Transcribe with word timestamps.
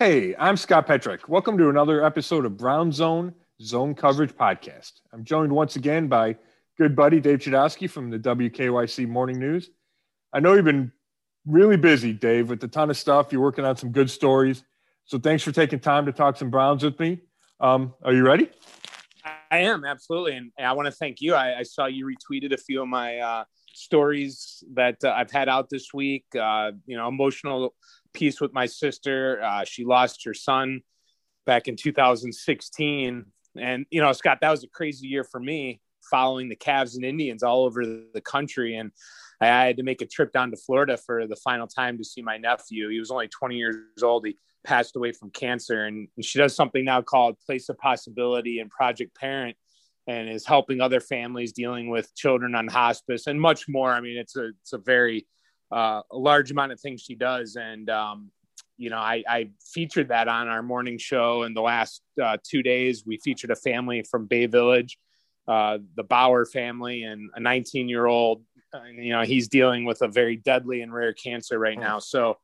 Hey, 0.00 0.32
I'm 0.38 0.56
Scott 0.56 0.86
Petrak. 0.86 1.26
Welcome 1.26 1.58
to 1.58 1.70
another 1.70 2.04
episode 2.04 2.46
of 2.46 2.56
Brown 2.56 2.92
Zone 2.92 3.34
Zone 3.60 3.96
Coverage 3.96 4.30
Podcast. 4.30 4.92
I'm 5.12 5.24
joined 5.24 5.50
once 5.50 5.74
again 5.74 6.06
by 6.06 6.36
good 6.78 6.94
buddy 6.94 7.18
Dave 7.18 7.40
Chudowski 7.40 7.90
from 7.90 8.08
the 8.08 8.18
WKYC 8.20 9.08
Morning 9.08 9.40
News. 9.40 9.70
I 10.32 10.38
know 10.38 10.54
you've 10.54 10.64
been 10.64 10.92
really 11.46 11.76
busy, 11.76 12.12
Dave, 12.12 12.48
with 12.48 12.62
a 12.62 12.68
ton 12.68 12.90
of 12.90 12.96
stuff. 12.96 13.32
You're 13.32 13.40
working 13.40 13.64
on 13.64 13.76
some 13.76 13.90
good 13.90 14.08
stories. 14.08 14.62
So 15.04 15.18
thanks 15.18 15.42
for 15.42 15.50
taking 15.50 15.80
time 15.80 16.06
to 16.06 16.12
talk 16.12 16.36
some 16.36 16.48
Browns 16.48 16.84
with 16.84 17.00
me. 17.00 17.18
Um, 17.58 17.92
are 18.04 18.12
you 18.12 18.24
ready? 18.24 18.50
I 19.50 19.58
am 19.58 19.84
absolutely, 19.84 20.36
and 20.36 20.52
I 20.60 20.74
want 20.74 20.86
to 20.86 20.92
thank 20.92 21.20
you. 21.20 21.34
I, 21.34 21.58
I, 21.58 21.62
saw 21.64 21.86
you 21.86 22.06
retweeted 22.06 22.52
a 22.52 22.56
few 22.56 22.82
of 22.82 22.86
my 22.86 23.18
uh, 23.18 23.44
stories 23.74 24.62
that 24.74 25.02
uh, 25.04 25.10
I've 25.10 25.30
had 25.30 25.48
out 25.48 25.68
this 25.70 25.92
week. 25.94 26.24
Uh, 26.38 26.72
you 26.86 26.96
know, 26.96 27.08
emotional 27.08 27.74
piece 28.12 28.40
with 28.40 28.52
my 28.52 28.66
sister. 28.66 29.42
Uh, 29.42 29.64
she 29.64 29.84
lost 29.84 30.24
her 30.24 30.34
son 30.34 30.82
back 31.46 31.68
in 31.68 31.76
2016. 31.76 33.24
And, 33.56 33.86
you 33.90 34.00
know, 34.00 34.12
Scott, 34.12 34.38
that 34.40 34.50
was 34.50 34.64
a 34.64 34.68
crazy 34.68 35.08
year 35.08 35.24
for 35.24 35.40
me 35.40 35.80
following 36.10 36.48
the 36.48 36.56
Cavs 36.56 36.94
and 36.94 37.04
Indians 37.04 37.42
all 37.42 37.64
over 37.64 37.84
the 37.84 38.20
country. 38.20 38.76
And 38.76 38.92
I 39.40 39.46
had 39.46 39.76
to 39.76 39.82
make 39.82 40.02
a 40.02 40.06
trip 40.06 40.32
down 40.32 40.50
to 40.50 40.56
Florida 40.56 40.96
for 40.96 41.26
the 41.26 41.36
final 41.36 41.66
time 41.66 41.98
to 41.98 42.04
see 42.04 42.22
my 42.22 42.38
nephew. 42.38 42.88
He 42.88 42.98
was 42.98 43.10
only 43.10 43.28
20 43.28 43.56
years 43.56 44.02
old. 44.02 44.26
He 44.26 44.36
passed 44.64 44.96
away 44.96 45.12
from 45.12 45.30
cancer. 45.30 45.84
And, 45.84 46.08
and 46.16 46.24
she 46.24 46.38
does 46.38 46.54
something 46.54 46.84
now 46.84 47.02
called 47.02 47.36
Place 47.46 47.68
of 47.68 47.78
Possibility 47.78 48.58
and 48.58 48.70
Project 48.70 49.14
Parent 49.14 49.56
and 50.08 50.28
is 50.28 50.46
helping 50.46 50.80
other 50.80 51.00
families 51.00 51.52
dealing 51.52 51.90
with 51.90 52.12
children 52.14 52.54
on 52.54 52.66
hospice 52.66 53.26
and 53.26 53.38
much 53.38 53.68
more. 53.68 53.92
I 53.92 54.00
mean, 54.00 54.16
it's 54.16 54.36
a, 54.36 54.48
it's 54.62 54.72
a 54.72 54.78
very 54.78 55.26
uh, 55.70 56.00
a 56.10 56.16
large 56.16 56.50
amount 56.50 56.72
of 56.72 56.80
things 56.80 57.02
she 57.02 57.14
does. 57.14 57.56
And, 57.56 57.90
um, 57.90 58.30
you 58.78 58.88
know, 58.88 58.96
I, 58.96 59.22
I, 59.28 59.50
featured 59.62 60.08
that 60.08 60.26
on 60.26 60.48
our 60.48 60.62
morning 60.62 60.96
show 60.96 61.42
in 61.42 61.52
the 61.52 61.60
last 61.60 62.00
uh, 62.22 62.38
two 62.42 62.62
days. 62.62 63.04
We 63.04 63.18
featured 63.18 63.50
a 63.50 63.56
family 63.56 64.02
from 64.02 64.26
Bay 64.26 64.46
Village, 64.46 64.98
uh, 65.46 65.78
the 65.94 66.04
Bauer 66.04 66.46
family, 66.46 67.02
and 67.02 67.28
a 67.34 67.40
19 67.40 67.88
year 67.88 68.06
old. 68.06 68.42
You 68.96 69.12
know, 69.12 69.22
he's 69.22 69.48
dealing 69.48 69.84
with 69.84 70.00
a 70.00 70.08
very 70.08 70.36
deadly 70.36 70.80
and 70.80 70.92
rare 70.92 71.12
cancer 71.12 71.58
right 71.58 71.78
now. 71.78 71.98
So 71.98 72.38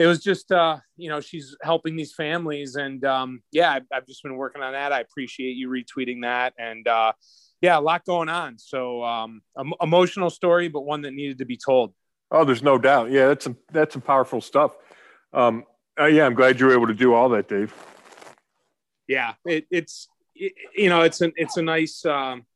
it 0.00 0.06
was 0.06 0.22
just, 0.22 0.50
uh, 0.50 0.78
you 0.96 1.10
know, 1.10 1.20
she's 1.20 1.54
helping 1.62 1.94
these 1.94 2.14
families. 2.14 2.76
And 2.76 3.04
um, 3.04 3.42
yeah, 3.52 3.70
I've, 3.70 3.84
I've, 3.92 4.06
just 4.06 4.22
been 4.22 4.34
working 4.34 4.62
on 4.62 4.72
that. 4.72 4.94
I 4.94 5.00
appreciate 5.00 5.56
you 5.56 5.68
retweeting 5.68 6.22
that. 6.22 6.54
And 6.58 6.88
uh, 6.88 7.12
yeah, 7.60 7.78
a 7.78 7.82
lot 7.82 8.06
going 8.06 8.30
on. 8.30 8.58
So 8.58 9.04
um, 9.04 9.42
emotional 9.82 10.30
story, 10.30 10.68
but 10.68 10.86
one 10.86 11.02
that 11.02 11.12
needed 11.12 11.36
to 11.38 11.44
be 11.44 11.58
told. 11.58 11.92
Oh, 12.30 12.46
there's 12.46 12.62
no 12.62 12.78
doubt. 12.78 13.10
Yeah, 13.10 13.26
that's 13.26 13.44
some 13.44 13.58
that's 13.72 13.92
some 13.92 14.00
powerful 14.00 14.40
stuff. 14.40 14.74
Um, 15.34 15.64
uh, 15.98 16.06
yeah, 16.06 16.24
I'm 16.24 16.34
glad 16.34 16.58
you 16.58 16.66
were 16.66 16.72
able 16.72 16.86
to 16.86 16.94
do 16.94 17.12
all 17.12 17.28
that, 17.30 17.46
Dave. 17.46 17.74
Yeah, 19.06 19.34
it, 19.44 19.66
it's 19.70 20.08
it, 20.34 20.54
you 20.74 20.88
know 20.88 21.02
it's 21.02 21.20
an 21.20 21.32
it's 21.36 21.56
a 21.58 21.62
nice 21.62 22.06
um, 22.06 22.46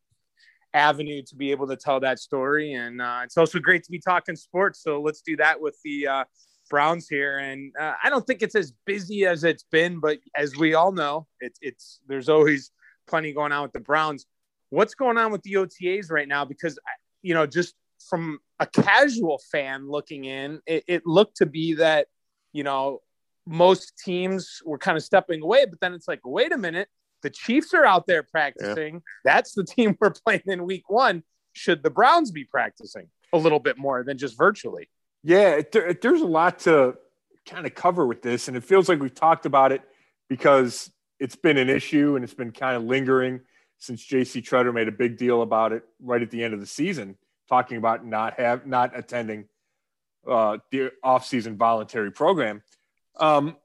avenue 0.72 1.22
to 1.26 1.36
be 1.36 1.50
able 1.50 1.66
to 1.66 1.76
tell 1.76 2.00
that 2.00 2.20
story, 2.20 2.72
and 2.72 3.02
uh, 3.02 3.22
it's 3.24 3.36
also 3.36 3.58
great 3.58 3.82
to 3.82 3.90
be 3.90 3.98
talking 3.98 4.36
sports. 4.36 4.80
So 4.80 5.02
let's 5.02 5.20
do 5.20 5.36
that 5.38 5.60
with 5.60 5.76
the 5.84 6.06
uh, 6.06 6.24
Browns 6.70 7.08
here. 7.08 7.38
And 7.38 7.72
uh, 7.78 7.94
I 8.02 8.10
don't 8.10 8.26
think 8.26 8.42
it's 8.42 8.54
as 8.54 8.72
busy 8.86 9.26
as 9.26 9.44
it's 9.44 9.64
been, 9.70 10.00
but 10.00 10.18
as 10.34 10.56
we 10.56 10.74
all 10.74 10.92
know, 10.92 11.26
it's 11.40 11.58
it's 11.62 12.00
there's 12.08 12.28
always 12.28 12.70
plenty 13.06 13.32
going 13.32 13.52
on 13.52 13.62
with 13.62 13.72
the 13.72 13.80
Browns. 13.80 14.26
What's 14.70 14.94
going 14.94 15.18
on 15.18 15.30
with 15.30 15.42
the 15.42 15.54
OTAs 15.54 16.10
right 16.10 16.28
now? 16.28 16.44
Because 16.44 16.78
you 17.22 17.34
know, 17.34 17.46
just 17.46 17.74
from 18.08 18.38
a 18.60 18.66
casual 18.66 19.40
fan 19.50 19.88
looking 19.88 20.24
in, 20.24 20.60
it, 20.66 20.84
it 20.86 21.06
looked 21.06 21.38
to 21.38 21.46
be 21.46 21.74
that, 21.74 22.08
you 22.52 22.62
know, 22.62 23.00
most 23.46 23.98
teams 23.98 24.62
were 24.64 24.78
kind 24.78 24.96
of 24.96 25.02
stepping 25.02 25.42
away, 25.42 25.66
but 25.66 25.80
then 25.80 25.92
it's 25.92 26.08
like, 26.08 26.20
wait 26.24 26.52
a 26.52 26.58
minute, 26.58 26.88
the 27.22 27.30
Chiefs 27.30 27.74
are 27.74 27.84
out 27.84 28.06
there 28.06 28.22
practicing. 28.22 28.94
Yeah. 28.94 29.00
That's 29.24 29.52
the 29.52 29.64
team 29.64 29.96
we're 30.00 30.12
playing 30.12 30.42
in 30.46 30.64
week 30.64 30.88
one. 30.88 31.22
Should 31.52 31.82
the 31.82 31.90
Browns 31.90 32.30
be 32.30 32.44
practicing 32.44 33.08
a 33.32 33.38
little 33.38 33.60
bit 33.60 33.78
more 33.78 34.04
than 34.04 34.18
just 34.18 34.36
virtually? 34.36 34.88
Yeah, 35.24 35.62
there, 35.72 35.94
there's 35.94 36.20
a 36.20 36.26
lot 36.26 36.60
to 36.60 36.96
kind 37.46 37.66
of 37.66 37.74
cover 37.74 38.06
with 38.06 38.22
this. 38.22 38.46
And 38.46 38.56
it 38.56 38.62
feels 38.62 38.88
like 38.88 39.00
we've 39.00 39.14
talked 39.14 39.46
about 39.46 39.72
it 39.72 39.82
because 40.28 40.90
it's 41.18 41.36
been 41.36 41.56
an 41.56 41.70
issue 41.70 42.14
and 42.14 42.24
it's 42.24 42.34
been 42.34 42.52
kind 42.52 42.76
of 42.76 42.84
lingering 42.84 43.40
since 43.78 44.06
JC 44.06 44.42
Tretter 44.42 44.72
made 44.72 44.88
a 44.88 44.92
big 44.92 45.16
deal 45.16 45.42
about 45.42 45.72
it 45.72 45.82
right 46.00 46.22
at 46.22 46.30
the 46.30 46.44
end 46.44 46.54
of 46.54 46.60
the 46.60 46.66
season 46.66 47.16
talking 47.48 47.76
about 47.76 48.04
not 48.04 48.38
have 48.38 48.66
not 48.66 48.96
attending 48.96 49.46
uh, 50.26 50.58
the 50.70 50.90
off-season 51.02 51.56
voluntary 51.56 52.10
program. 52.10 52.62
Um, 53.18 53.56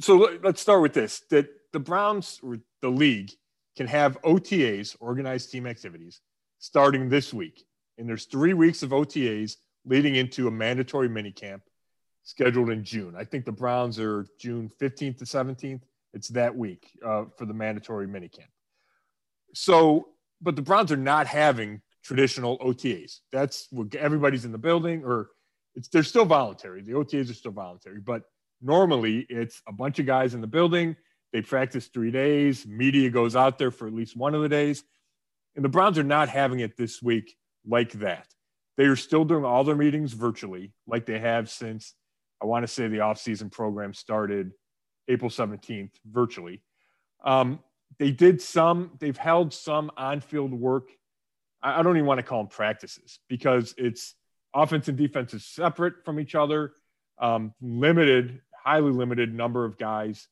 so 0.00 0.30
let's 0.42 0.60
start 0.60 0.82
with 0.82 0.92
this: 0.92 1.22
that 1.30 1.48
the 1.72 1.80
Browns 1.80 2.38
or 2.42 2.58
the 2.80 2.88
league 2.88 3.30
can 3.76 3.88
have 3.88 4.20
OTAs, 4.22 4.96
organized 5.00 5.50
team 5.50 5.66
activities, 5.66 6.20
starting 6.58 7.08
this 7.08 7.34
week, 7.34 7.64
and 7.96 8.08
there's 8.08 8.26
three 8.26 8.54
weeks 8.54 8.82
of 8.82 8.90
OTAs 8.90 9.56
leading 9.88 10.16
into 10.16 10.46
a 10.46 10.50
mandatory 10.50 11.08
minicamp 11.08 11.60
scheduled 12.22 12.70
in 12.70 12.84
June. 12.84 13.14
I 13.16 13.24
think 13.24 13.46
the 13.46 13.52
Browns 13.52 13.98
are 13.98 14.26
June 14.38 14.70
15th 14.80 15.18
to 15.18 15.24
17th. 15.24 15.80
It's 16.12 16.28
that 16.28 16.54
week 16.54 16.90
uh, 17.04 17.24
for 17.36 17.46
the 17.46 17.54
mandatory 17.54 18.06
minicamp. 18.06 18.50
So, 19.54 20.08
but 20.40 20.56
the 20.56 20.62
Browns 20.62 20.92
are 20.92 20.96
not 20.96 21.26
having 21.26 21.80
traditional 22.04 22.58
OTAs. 22.58 23.20
That's 23.32 23.68
what 23.70 23.94
everybody's 23.94 24.44
in 24.44 24.52
the 24.52 24.58
building, 24.58 25.04
or 25.04 25.30
it's 25.74 25.88
they're 25.88 26.02
still 26.02 26.24
voluntary. 26.26 26.82
The 26.82 26.92
OTAs 26.92 27.30
are 27.30 27.34
still 27.34 27.52
voluntary, 27.52 28.00
but 28.00 28.22
normally 28.60 29.26
it's 29.28 29.62
a 29.66 29.72
bunch 29.72 29.98
of 29.98 30.06
guys 30.06 30.34
in 30.34 30.40
the 30.40 30.46
building. 30.46 30.96
They 31.32 31.42
practice 31.42 31.86
three 31.86 32.10
days. 32.10 32.66
Media 32.66 33.10
goes 33.10 33.36
out 33.36 33.58
there 33.58 33.70
for 33.70 33.86
at 33.86 33.94
least 33.94 34.16
one 34.16 34.34
of 34.34 34.42
the 34.42 34.48
days, 34.48 34.84
and 35.56 35.64
the 35.64 35.68
Browns 35.68 35.98
are 35.98 36.04
not 36.04 36.28
having 36.28 36.60
it 36.60 36.76
this 36.76 37.02
week 37.02 37.36
like 37.66 37.92
that. 37.92 38.26
They 38.78 38.86
are 38.86 38.96
still 38.96 39.26
doing 39.26 39.44
all 39.44 39.64
their 39.64 39.76
meetings 39.76 40.14
virtually, 40.14 40.72
like 40.86 41.04
they 41.04 41.18
have 41.18 41.50
since 41.50 41.94
I 42.42 42.46
want 42.46 42.62
to 42.62 42.68
say 42.68 42.88
the 42.88 42.98
offseason 42.98 43.52
program 43.52 43.92
started 43.92 44.52
April 45.08 45.30
17th 45.30 45.90
virtually. 46.10 46.62
Um, 47.22 47.58
they 47.98 48.12
did 48.12 48.40
some, 48.40 48.92
they've 48.98 49.16
held 49.16 49.52
some 49.52 49.90
on 49.96 50.20
field 50.20 50.54
work 50.54 50.90
I 51.62 51.82
don't 51.82 51.96
even 51.96 52.06
want 52.06 52.18
to 52.18 52.22
call 52.22 52.38
them 52.38 52.48
practices 52.48 53.18
because 53.28 53.74
it's 53.76 54.14
offense 54.54 54.88
and 54.88 54.96
defense 54.96 55.34
is 55.34 55.44
separate 55.44 56.04
from 56.04 56.20
each 56.20 56.34
other. 56.34 56.72
Um, 57.18 57.52
limited, 57.60 58.40
highly 58.54 58.92
limited 58.92 59.34
number 59.34 59.64
of 59.64 59.76
guys 59.76 60.28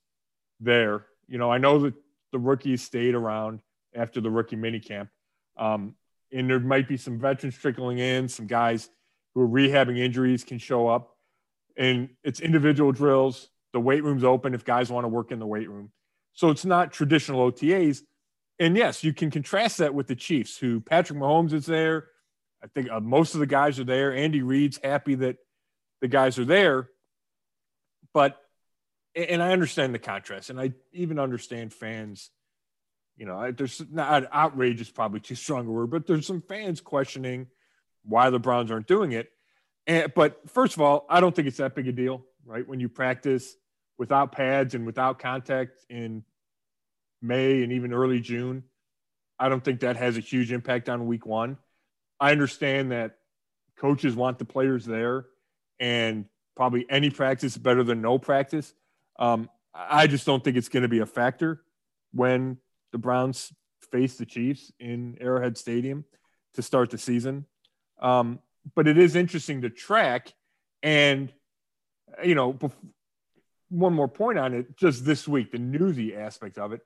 there. 0.61 1.06
You 1.27 1.39
know, 1.39 1.51
I 1.51 1.59
know 1.59 1.81
that 1.81 1.95
the 2.31 2.39
rookies 2.39 2.83
stayed 2.83 3.15
around 3.15 3.61
after 3.95 4.21
the 4.21 4.31
rookie 4.31 4.56
minicamp. 4.56 5.09
Um, 5.56 5.97
and 6.32 6.48
there 6.50 6.60
might 6.60 6.88
be 6.88 6.97
some 6.97 7.19
veterans 7.19 7.56
trickling 7.56 7.98
in, 7.98 8.28
some 8.28 8.47
guys 8.47 8.88
who 9.34 9.42
are 9.42 9.48
rehabbing 9.48 9.98
injuries 9.98 10.44
can 10.44 10.59
show 10.59 10.88
up. 10.88 11.16
And 11.76 12.10
it's 12.25 12.41
individual 12.41 12.92
drills. 12.92 13.48
The 13.72 13.81
weight 13.81 14.03
room's 14.03 14.25
open 14.25 14.54
if 14.54 14.64
guys 14.64 14.91
want 14.91 15.04
to 15.04 15.09
work 15.09 15.31
in 15.31 15.38
the 15.38 15.47
weight 15.47 15.69
room. 15.69 15.92
So 16.32 16.50
it's 16.50 16.64
not 16.64 16.92
traditional 16.92 17.50
OTAs, 17.50 18.03
and 18.59 18.76
yes, 18.76 19.04
you 19.04 19.12
can 19.12 19.31
contrast 19.31 19.78
that 19.78 19.94
with 19.94 20.06
the 20.06 20.16
Chiefs, 20.16 20.56
who 20.56 20.81
Patrick 20.81 21.19
Mahomes 21.19 21.53
is 21.53 21.66
there. 21.66 22.09
I 22.62 22.69
think 22.69 22.91
uh, 22.91 23.00
most 23.00 23.34
of 23.34 23.41
the 23.41 23.47
guys 23.47 23.78
are 23.78 23.84
there. 23.84 24.14
Andy 24.14 24.43
Reid's 24.43 24.81
happy 24.82 25.14
that 25.16 25.37
the 26.00 26.08
guys 26.08 26.38
are 26.38 26.44
there. 26.44 26.88
But, 28.14 28.38
and 29.14 29.43
I 29.43 29.53
understand 29.53 29.94
the 29.94 29.98
contrast, 29.98 30.48
and 30.48 30.58
I 30.58 30.72
even 30.93 31.19
understand 31.19 31.75
fans. 31.75 32.31
You 33.16 33.27
know, 33.27 33.50
there's 33.50 33.82
not 33.91 34.27
outrage 34.31 34.81
is 34.81 34.91
probably 34.91 35.21
too 35.21 35.34
strong 35.34 35.66
a 35.66 35.71
word, 35.71 35.91
but 35.91 36.06
there's 36.06 36.27
some 36.27 36.43
fans 36.43 36.81
questioning 36.81 37.47
why 38.04 38.31
the 38.31 38.38
Browns 38.38 38.71
aren't 38.71 38.87
doing 38.87 39.12
it. 39.12 39.31
And, 39.87 40.12
but 40.15 40.41
first 40.50 40.75
of 40.75 40.82
all, 40.82 41.06
I 41.09 41.21
don't 41.21 41.34
think 41.34 41.49
it's 41.49 41.56
that 41.56 41.75
big 41.75 41.88
a 41.88 41.93
deal, 41.93 42.25
right? 42.44 42.67
When 42.67 42.81
you 42.81 42.88
practice 42.88 43.56
without 43.99 44.32
pads 44.32 44.75
and 44.75 44.85
without 44.85 45.19
contact 45.19 45.79
in 45.88 46.25
May 47.23 47.62
and 47.62 47.73
even 47.73 47.94
early 47.94 48.20
June, 48.20 48.64
I 49.38 49.49
don't 49.49 49.64
think 49.64 49.81
that 49.81 49.96
has 49.96 50.17
a 50.17 50.20
huge 50.20 50.52
impact 50.52 50.88
on 50.88 51.06
week 51.06 51.25
one. 51.25 51.56
I 52.20 52.32
understand 52.32 52.93
that 52.93 53.17
coaches 53.79 54.14
want 54.14 54.38
the 54.38 54.44
players 54.44 54.85
there 54.85 55.26
and 55.79 56.26
probably 56.56 56.87
any 56.88 57.11
practice 57.11 57.52
is 57.52 57.58
better 57.58 57.82
than 57.82 58.00
no 58.00 58.19
practice. 58.19 58.73
Um, 59.19 59.50
I 59.75 60.06
just 60.06 60.25
don't 60.25 60.43
think 60.43 60.56
it's 60.56 60.69
going 60.69 60.82
to 60.82 60.88
be 60.88 61.00
a 61.00 61.06
factor 61.06 61.62
when 62.12 62.56
the 62.93 62.99
Browns 62.99 63.53
face 63.91 64.17
the 64.17 64.27
Chiefs 64.27 64.73
in 64.79 65.17
Arrowhead 65.21 65.56
Stadium 65.56 66.05
to 66.55 66.62
start 66.62 66.91
the 66.91 66.99
season. 66.99 67.47
Um, 68.00 68.41
but 68.75 68.88
it 68.88 68.99
is 68.99 69.17
interesting 69.17 69.62
to 69.62 69.71
track. 69.71 70.33
And, 70.83 71.33
you 72.25 72.35
know, 72.35 72.59
one 73.69 73.94
more 73.94 74.09
point 74.09 74.38
on 74.38 74.55
it 74.55 74.77
just 74.77 75.05
this 75.05 75.27
week, 75.27 75.53
the 75.53 75.59
newsy 75.59 76.15
aspect 76.17 76.59
of 76.59 76.73
it 76.73 76.81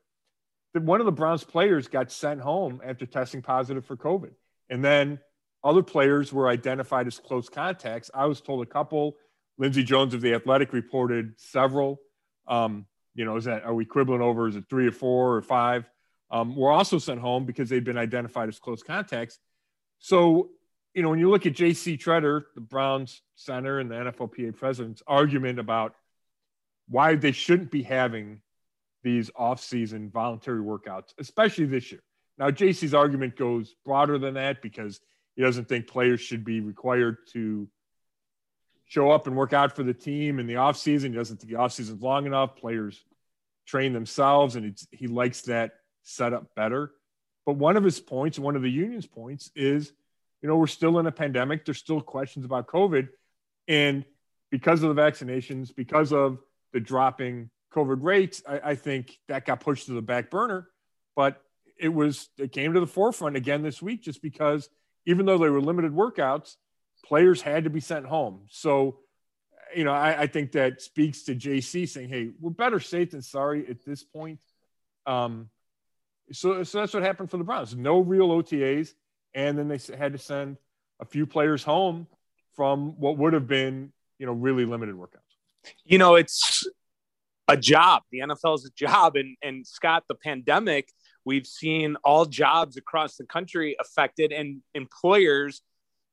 that 0.74 0.82
one 0.82 1.00
of 1.00 1.06
the 1.06 1.12
Browns 1.12 1.44
players 1.44 1.88
got 1.88 2.12
sent 2.12 2.40
home 2.40 2.80
after 2.84 3.06
testing 3.06 3.42
positive 3.42 3.84
for 3.84 3.96
COVID. 3.96 4.30
And 4.68 4.84
then 4.84 5.18
other 5.64 5.82
players 5.82 6.32
were 6.32 6.48
identified 6.48 7.06
as 7.06 7.18
close 7.18 7.48
contacts. 7.48 8.10
I 8.14 8.26
was 8.26 8.40
told 8.40 8.62
a 8.62 8.70
couple. 8.70 9.16
Lindsey 9.58 9.82
Jones 9.82 10.14
of 10.14 10.20
The 10.20 10.34
Athletic 10.34 10.72
reported 10.72 11.34
several 11.36 12.00
Um, 12.46 12.86
you 13.14 13.24
know, 13.24 13.36
is 13.36 13.44
that 13.44 13.64
are 13.64 13.74
we 13.74 13.84
quibbling 13.84 14.22
over? 14.22 14.48
Is 14.48 14.56
it 14.56 14.64
three 14.68 14.86
or 14.86 14.92
four 14.92 15.36
or 15.36 15.42
five? 15.42 15.88
Um, 16.30 16.54
were 16.54 16.70
also 16.70 16.98
sent 16.98 17.20
home 17.20 17.44
because 17.44 17.68
they've 17.68 17.82
been 17.82 17.98
identified 17.98 18.48
as 18.48 18.58
close 18.60 18.82
contacts. 18.84 19.38
So, 19.98 20.50
you 20.94 21.02
know, 21.02 21.08
when 21.10 21.18
you 21.18 21.28
look 21.28 21.44
at 21.44 21.54
J.C. 21.54 21.96
Tretter, 21.96 22.44
the 22.54 22.60
Browns 22.60 23.22
center 23.34 23.80
and 23.80 23.90
the 23.90 23.96
NFLPA 23.96 24.56
president's 24.56 25.02
argument 25.08 25.58
about 25.58 25.94
why 26.88 27.16
they 27.16 27.32
shouldn't 27.32 27.70
be 27.70 27.82
having 27.82 28.42
these 29.02 29.30
off-season 29.34 30.10
voluntary 30.10 30.60
workouts, 30.60 31.14
especially 31.18 31.64
this 31.64 31.90
year. 31.90 32.02
Now, 32.38 32.50
JC's 32.50 32.94
argument 32.94 33.36
goes 33.36 33.74
broader 33.84 34.18
than 34.18 34.34
that 34.34 34.62
because 34.62 35.00
he 35.36 35.42
doesn't 35.42 35.68
think 35.68 35.86
players 35.86 36.20
should 36.20 36.44
be 36.44 36.60
required 36.60 37.18
to 37.32 37.68
show 38.90 39.12
up 39.12 39.28
and 39.28 39.36
work 39.36 39.52
out 39.52 39.76
for 39.76 39.84
the 39.84 39.94
team 39.94 40.40
in 40.40 40.48
the 40.48 40.54
offseason. 40.54 41.10
He 41.10 41.14
doesn't 41.14 41.36
think 41.36 41.52
the 41.52 41.58
offseason 41.58 41.94
is 41.94 42.02
long 42.02 42.26
enough. 42.26 42.56
Players 42.56 43.00
train 43.64 43.92
themselves, 43.92 44.56
and 44.56 44.76
he 44.90 45.06
likes 45.06 45.42
that 45.42 45.74
setup 46.02 46.56
better. 46.56 46.90
But 47.46 47.54
one 47.54 47.76
of 47.76 47.84
his 47.84 48.00
points, 48.00 48.36
one 48.36 48.56
of 48.56 48.62
the 48.62 48.70
union's 48.70 49.06
points, 49.06 49.52
is 49.54 49.92
you 50.42 50.48
know, 50.48 50.56
we're 50.56 50.66
still 50.66 50.98
in 50.98 51.06
a 51.06 51.12
pandemic. 51.12 51.64
There's 51.64 51.78
still 51.78 52.00
questions 52.00 52.44
about 52.44 52.66
COVID. 52.66 53.08
And 53.68 54.04
because 54.50 54.82
of 54.82 54.94
the 54.94 55.00
vaccinations, 55.00 55.72
because 55.72 56.12
of 56.12 56.38
the 56.72 56.80
dropping 56.80 57.50
COVID 57.72 57.98
rates, 58.02 58.42
I, 58.48 58.60
I 58.70 58.74
think 58.74 59.18
that 59.28 59.44
got 59.44 59.60
pushed 59.60 59.86
to 59.86 59.92
the 59.92 60.02
back 60.02 60.30
burner. 60.30 60.66
But 61.14 61.40
it 61.78 61.90
was 61.90 62.28
it 62.38 62.50
came 62.50 62.72
to 62.72 62.80
the 62.80 62.88
forefront 62.88 63.36
again 63.36 63.62
this 63.62 63.80
week 63.80 64.02
just 64.02 64.20
because 64.20 64.68
even 65.06 65.26
though 65.26 65.38
they 65.38 65.48
were 65.48 65.60
limited 65.60 65.92
workouts, 65.92 66.56
players 67.04 67.42
had 67.42 67.64
to 67.64 67.70
be 67.70 67.80
sent 67.80 68.06
home. 68.06 68.42
So, 68.48 68.98
you 69.74 69.84
know, 69.84 69.92
I, 69.92 70.22
I 70.22 70.26
think 70.26 70.52
that 70.52 70.82
speaks 70.82 71.22
to 71.24 71.34
JC 71.34 71.88
saying, 71.88 72.08
"Hey, 72.08 72.30
we're 72.40 72.50
better 72.50 72.80
safe 72.80 73.10
than 73.10 73.22
sorry 73.22 73.66
at 73.68 73.84
this 73.84 74.02
point." 74.02 74.40
Um, 75.06 75.50
so, 76.32 76.62
so 76.62 76.78
that's 76.78 76.94
what 76.94 77.02
happened 77.02 77.30
for 77.30 77.36
the 77.36 77.44
Browns. 77.44 77.74
No 77.74 78.00
real 78.00 78.28
OTAs, 78.28 78.94
and 79.34 79.58
then 79.58 79.68
they 79.68 79.78
had 79.96 80.12
to 80.12 80.18
send 80.18 80.56
a 81.00 81.04
few 81.04 81.26
players 81.26 81.62
home 81.62 82.06
from 82.54 82.98
what 83.00 83.16
would 83.16 83.32
have 83.32 83.46
been, 83.46 83.92
you 84.18 84.26
know, 84.26 84.32
really 84.32 84.64
limited 84.64 84.94
workouts. 84.94 85.18
You 85.84 85.98
know, 85.98 86.14
it's 86.14 86.66
a 87.48 87.56
job. 87.56 88.02
The 88.12 88.20
NFL 88.20 88.56
is 88.56 88.64
a 88.64 88.70
job, 88.76 89.16
and 89.16 89.36
and 89.42 89.66
Scott, 89.66 90.04
the 90.08 90.14
pandemic, 90.14 90.88
we've 91.24 91.46
seen 91.46 91.96
all 92.04 92.24
jobs 92.24 92.76
across 92.76 93.16
the 93.16 93.24
country 93.24 93.76
affected, 93.80 94.32
and 94.32 94.62
employers 94.74 95.62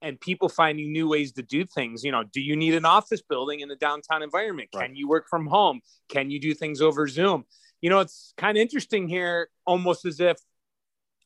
and 0.01 0.19
people 0.19 0.49
finding 0.49 0.91
new 0.91 1.07
ways 1.07 1.31
to 1.33 1.44
do 1.44 1.65
things. 1.65 2.03
You 2.03 2.11
know, 2.11 2.23
do 2.23 2.41
you 2.41 2.55
need 2.55 2.75
an 2.75 2.85
office 2.85 3.21
building 3.21 3.61
in 3.61 3.69
the 3.69 3.75
downtown 3.75 4.23
environment? 4.23 4.69
Right. 4.73 4.88
Can 4.88 4.95
you 4.95 5.07
work 5.07 5.27
from 5.29 5.47
home? 5.47 5.81
Can 6.09 6.29
you 6.29 6.39
do 6.39 6.53
things 6.53 6.81
over 6.81 7.07
Zoom? 7.07 7.45
You 7.81 7.89
know, 7.89 7.99
it's 7.99 8.33
kind 8.38 8.57
of 8.57 8.61
interesting 8.61 9.07
here, 9.07 9.49
almost 9.65 10.05
as 10.05 10.19
if 10.19 10.38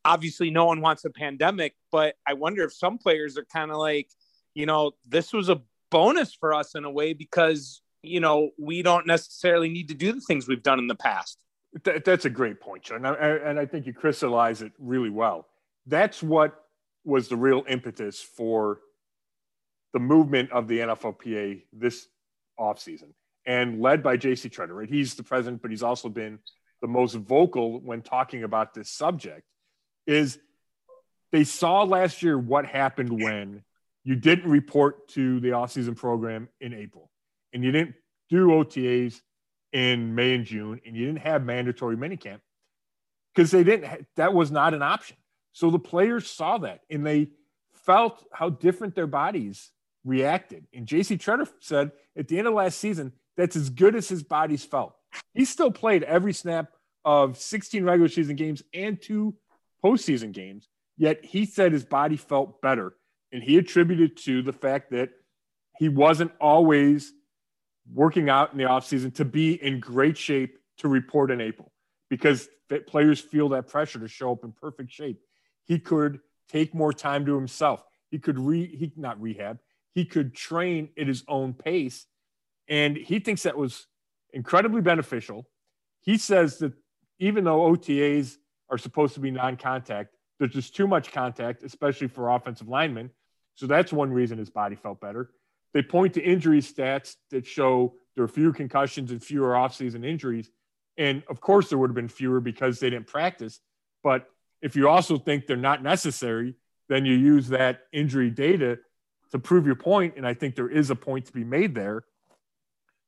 obviously 0.04 0.50
no 0.50 0.66
one 0.66 0.82
wants 0.82 1.06
a 1.06 1.10
pandemic, 1.10 1.76
but 1.92 2.16
I 2.28 2.34
wonder 2.34 2.64
if 2.64 2.74
some 2.74 2.98
players 2.98 3.38
are 3.38 3.46
kind 3.46 3.72
of 3.72 3.78
like, 3.78 4.10
you 4.54 4.66
know, 4.66 4.92
this 5.08 5.32
was 5.32 5.48
a 5.48 5.62
bonus 5.92 6.34
for 6.34 6.54
us 6.54 6.76
in 6.76 6.84
a 6.84 6.92
way 6.92 7.14
because 7.14 7.82
you 8.04 8.20
know, 8.20 8.52
we 8.58 8.82
don't 8.82 9.06
necessarily 9.06 9.70
need 9.70 9.88
to 9.90 9.94
do 9.94 10.12
the 10.12 10.22
things 10.22 10.48
we've 10.48 10.64
done 10.64 10.80
in 10.80 10.88
the 10.88 10.96
past. 10.96 11.38
That, 11.84 12.04
that's 12.04 12.26
a 12.26 12.30
great 12.30 12.60
point, 12.60 12.84
John. 12.84 13.06
And 13.06 13.08
I, 13.08 13.28
and 13.50 13.60
I 13.60 13.66
think 13.66 13.86
you 13.86 13.94
crystallize 13.94 14.62
it 14.62 14.72
really 14.80 15.10
well. 15.10 15.48
That's 15.86 16.22
what 16.22 16.66
was 17.04 17.28
the 17.28 17.36
real 17.36 17.64
impetus 17.68 18.22
for 18.22 18.80
the 19.94 20.00
movement 20.00 20.52
of 20.52 20.68
the 20.68 20.80
NFLPA 20.80 21.64
this 21.74 22.08
offseason 22.60 23.14
and 23.46 23.82
led 23.82 24.04
by 24.04 24.18
JC 24.18 24.50
Tretter, 24.52 24.76
right? 24.76 24.90
He's 24.90 25.16
the 25.16 25.24
president, 25.24 25.62
but 25.62 25.72
he's 25.72 25.84
also 25.84 26.10
been 26.10 26.40
the 26.82 26.88
most 26.88 27.16
vocal 27.16 27.80
when 27.80 28.02
talking 28.02 28.44
about 28.44 28.74
this 28.74 28.90
subject 28.90 29.44
is 30.08 30.40
they 31.32 31.44
saw 31.44 31.84
last 31.84 32.24
year 32.24 32.38
what 32.38 32.66
happened 32.66 33.12
when 33.12 33.64
you 34.04 34.16
didn't 34.16 34.50
report 34.50 35.08
to 35.10 35.40
the 35.40 35.50
offseason 35.50 35.96
program 35.96 36.50
in 36.60 36.74
April 36.74 37.12
and 37.54 37.64
you 37.64 37.72
didn't 37.72 37.96
do 38.30 38.48
OTAs 38.48 39.22
in 39.74 40.16
May 40.16 40.36
and 40.36 40.46
June, 40.46 40.82
and 40.86 40.96
you 40.96 41.06
didn't 41.06 41.22
have 41.22 41.44
mandatory 41.44 41.96
minicamp 41.96 42.40
because 43.34 43.52
they 43.52 43.64
didn't. 43.64 44.06
That 44.16 44.34
was 44.34 44.52
not 44.52 44.74
an 44.74 44.82
option. 44.82 45.18
So 45.54 45.70
the 45.70 45.80
players 45.80 46.30
saw 46.30 46.60
that, 46.60 46.82
and 46.90 47.06
they 47.06 47.32
felt 47.86 48.26
how 48.32 48.50
different 48.50 48.96
their 48.96 49.08
bodies 49.08 49.72
reacted. 50.06 50.66
And 50.74 50.88
J.C. 50.88 51.18
Tretter 51.18 51.48
said 51.60 51.92
at 52.18 52.28
the 52.28 52.38
end 52.38 52.48
of 52.48 52.54
last 52.54 52.78
season, 52.78 53.14
that's 53.38 53.56
as 53.56 53.70
good 53.70 53.96
as 53.96 54.10
his 54.10 54.24
bodies 54.24 54.64
felt. 54.64 54.96
He 55.34 55.46
still 55.46 55.72
played 55.72 56.04
every 56.04 56.34
snap 56.34 56.72
of 57.04 57.38
16 57.38 57.84
regular 57.84 58.10
season 58.10 58.36
games 58.36 58.64
and 58.74 59.02
two 59.02 59.36
postseason 59.84 60.32
games. 60.32 60.68
Yet 60.98 61.24
he 61.26 61.46
said 61.46 61.72
his 61.72 61.86
body 61.86 62.18
felt 62.18 62.62
better. 62.62 62.94
And 63.32 63.42
he 63.42 63.58
attributed 63.58 64.18
to 64.18 64.42
the 64.42 64.54
fact 64.54 64.92
that 64.92 65.10
he 65.78 65.90
wasn't 65.90 66.32
always 66.40 67.14
working 67.92 68.30
out 68.30 68.52
in 68.52 68.58
the 68.58 68.66
offseason 68.66 69.16
to 69.16 69.26
be 69.26 69.54
in 69.54 69.80
great 69.80 70.18
shape 70.18 70.58
to 70.78 70.88
report 70.88 71.32
in 71.32 71.42
April 71.42 71.72
because 72.10 72.48
players 72.88 73.20
feel 73.20 73.50
that 73.50 73.68
pressure 73.68 74.00
to 74.00 74.08
show 74.08 74.32
up 74.32 74.44
in 74.44 74.52
perfect 74.52 74.92
shape. 74.92 75.20
He 75.66 75.80
could 75.80 76.20
take 76.50 76.74
more 76.74 76.94
time 76.94 77.26
to 77.26 77.36
himself. 77.36 77.84
He 78.10 78.20
could 78.20 78.40
re 78.40 78.66
he 78.66 78.92
not 78.96 79.22
rehab. 79.22 79.60
He 79.94 80.06
could 80.06 80.34
train 80.34 80.90
at 80.98 81.08
his 81.08 81.24
own 81.28 81.54
pace. 81.54 82.06
And 82.68 82.96
he 82.96 83.20
thinks 83.20 83.44
that 83.44 83.58
was 83.58 83.88
incredibly 84.34 84.82
beneficial. 84.82 85.48
He 86.02 86.18
says 86.18 86.58
that 86.60 86.74
even 87.20 87.44
though 87.44 87.72
OTAs 87.72 88.38
are 88.70 88.78
supposed 88.78 89.14
to 89.16 89.20
be 89.20 89.32
non-contact, 89.32 90.16
there's 90.40 90.54
just 90.54 90.76
too 90.76 90.88
much 90.88 91.12
contact, 91.12 91.64
especially 91.64 92.08
for 92.08 92.30
offensive 92.30 92.68
linemen. 92.68 93.12
So 93.56 93.68
that's 93.68 93.94
one 93.94 94.12
reason 94.12 94.38
his 94.38 94.50
body 94.50 94.76
felt 94.76 95.00
better. 95.00 95.30
They 95.74 95.84
point 95.84 96.16
to 96.16 96.22
injury 96.22 96.62
stats 96.62 97.16
that 97.30 97.46
show 97.46 97.96
there 98.16 98.24
are 98.24 98.28
fewer 98.28 98.52
concussions 98.52 99.12
and 99.12 99.24
fewer 99.24 99.54
offseason 99.54 100.06
injuries. 100.06 100.50
And 100.98 101.24
of 101.30 101.40
course, 101.40 101.70
there 101.70 101.78
would 101.78 101.90
have 101.90 101.96
been 101.96 102.08
fewer 102.08 102.42
because 102.42 102.80
they 102.80 102.90
didn't 102.90 103.08
practice. 103.08 103.60
But 104.04 104.28
if 104.62 104.76
you 104.76 104.88
also 104.88 105.18
think 105.18 105.48
they're 105.48 105.58
not 105.58 105.84
necessary, 105.84 106.56
then 106.90 107.06
you 107.06 107.14
use 107.14 107.48
that 107.50 107.82
injury 107.92 108.30
data 108.30 108.80
to 109.32 109.40
prove 109.40 109.66
your 109.66 109.76
point. 109.76 110.16
And 110.18 110.28
I 110.28 110.34
think 110.34 110.56
there 110.56 110.70
is 110.70 110.90
a 110.90 110.96
point 110.96 111.26
to 111.28 111.32
be 111.32 111.44
made 111.44 111.74
there. 111.74 112.04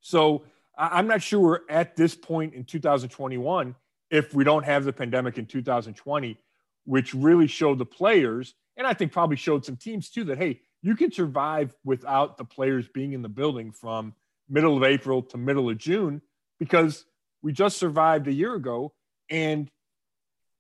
So 0.02 0.44
I'm 0.78 1.08
not 1.08 1.22
sure 1.22 1.40
we're 1.40 1.60
at 1.70 1.96
this 1.96 2.16
point 2.16 2.54
in 2.54 2.64
2021 2.64 3.76
if 4.10 4.34
we 4.34 4.44
don't 4.44 4.64
have 4.64 4.84
the 4.84 4.94
pandemic 4.94 5.38
in 5.38 5.46
2020, 5.46 6.38
which 6.86 7.14
really 7.14 7.48
showed 7.48 7.78
the 7.78 7.86
players, 7.86 8.54
and 8.78 8.86
I 8.86 8.94
think 8.94 9.12
probably 9.12 9.38
showed 9.38 9.66
some 9.66 9.76
teams 9.76 10.10
too, 10.10 10.24
that, 10.26 10.38
hey, 10.38 10.62
you 10.82 10.96
can 10.96 11.12
survive 11.12 11.74
without 11.84 12.38
the 12.38 12.46
players 12.46 12.88
being 12.88 13.14
in 13.14 13.22
the 13.22 13.30
building 13.30 13.72
from 13.72 14.14
middle 14.50 14.78
of 14.78 14.84
April 14.84 15.22
to 15.24 15.38
middle 15.38 15.70
of 15.70 15.78
June 15.78 16.22
because 16.60 17.06
we 17.42 17.54
just 17.54 17.78
survived 17.78 18.28
a 18.28 18.34
year 18.34 18.54
ago 18.56 18.94
and 19.30 19.72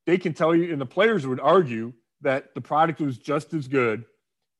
they 0.05 0.17
can 0.17 0.33
tell 0.33 0.55
you 0.55 0.71
and 0.71 0.81
the 0.81 0.85
players 0.85 1.25
would 1.25 1.39
argue 1.39 1.93
that 2.21 2.53
the 2.55 2.61
product 2.61 3.01
was 3.01 3.17
just 3.17 3.53
as 3.53 3.67
good 3.67 4.03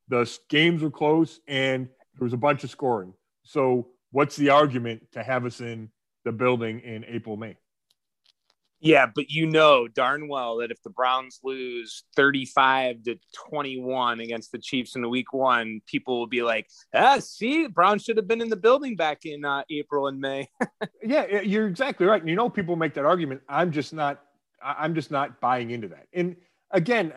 the 0.09 0.39
games 0.49 0.81
were 0.81 0.91
close 0.91 1.39
and 1.47 1.87
there 2.17 2.25
was 2.25 2.33
a 2.33 2.37
bunch 2.37 2.63
of 2.63 2.69
scoring 2.69 3.13
so 3.43 3.87
what's 4.11 4.35
the 4.35 4.49
argument 4.49 5.01
to 5.11 5.23
have 5.23 5.45
us 5.45 5.61
in 5.61 5.89
the 6.25 6.31
building 6.31 6.79
in 6.81 7.03
April 7.05 7.37
May 7.37 7.57
yeah, 8.83 9.05
but 9.05 9.29
you 9.29 9.45
know 9.45 9.87
darn 9.87 10.27
well 10.27 10.57
that 10.57 10.69
if 10.69 10.83
the 10.83 10.89
Browns 10.89 11.39
lose 11.41 12.03
35 12.17 13.03
to 13.03 13.15
21 13.33 14.19
against 14.19 14.51
the 14.51 14.57
Chiefs 14.57 14.97
in 14.97 15.01
the 15.01 15.07
week 15.07 15.31
one, 15.31 15.79
people 15.87 16.19
will 16.19 16.27
be 16.27 16.43
like, 16.43 16.67
ah, 16.93 17.19
see, 17.19 17.67
Browns 17.67 18.03
should 18.03 18.17
have 18.17 18.27
been 18.27 18.41
in 18.41 18.49
the 18.49 18.57
building 18.57 18.97
back 18.97 19.23
in 19.23 19.45
uh, 19.45 19.63
April 19.69 20.07
and 20.07 20.19
May. 20.19 20.49
yeah, 21.01 21.39
you're 21.39 21.67
exactly 21.67 22.05
right. 22.05 22.19
And 22.19 22.29
you 22.29 22.35
know, 22.35 22.49
people 22.49 22.75
make 22.75 22.93
that 22.95 23.05
argument. 23.05 23.39
I'm 23.47 23.71
just 23.71 23.93
not, 23.93 24.21
I'm 24.63 24.95
just 24.95 25.11
not 25.11 25.41
buying 25.41 25.71
into 25.71 25.89
that. 25.89 26.07
And 26.13 26.35
again, 26.71 27.13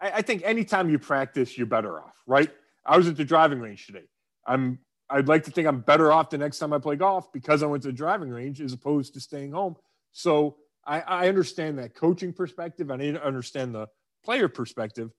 I, 0.00 0.10
I 0.10 0.22
think 0.22 0.42
anytime 0.44 0.90
you 0.90 0.98
practice, 0.98 1.56
you're 1.56 1.66
better 1.66 2.00
off, 2.00 2.16
right? 2.26 2.50
I 2.84 2.96
was 2.96 3.08
at 3.08 3.16
the 3.16 3.24
driving 3.24 3.60
range 3.60 3.86
today. 3.86 4.04
I'm, 4.46 4.78
I'd 5.10 5.28
like 5.28 5.44
to 5.44 5.50
think 5.50 5.66
I'm 5.66 5.80
better 5.80 6.12
off 6.12 6.30
the 6.30 6.38
next 6.38 6.58
time 6.58 6.72
I 6.72 6.78
play 6.78 6.96
golf 6.96 7.32
because 7.32 7.62
I 7.62 7.66
went 7.66 7.82
to 7.82 7.88
the 7.88 7.92
driving 7.92 8.30
range 8.30 8.60
as 8.60 8.72
opposed 8.72 9.14
to 9.14 9.20
staying 9.20 9.52
home 9.52 9.76
so 10.16 10.56
I, 10.86 11.00
I 11.00 11.28
understand 11.28 11.78
that 11.78 11.94
coaching 11.94 12.32
perspective. 12.32 12.90
I 12.90 12.96
need 12.96 13.12
to 13.12 13.24
understand 13.24 13.74
the 13.74 13.88
player 14.24 14.48
perspective, 14.48 15.10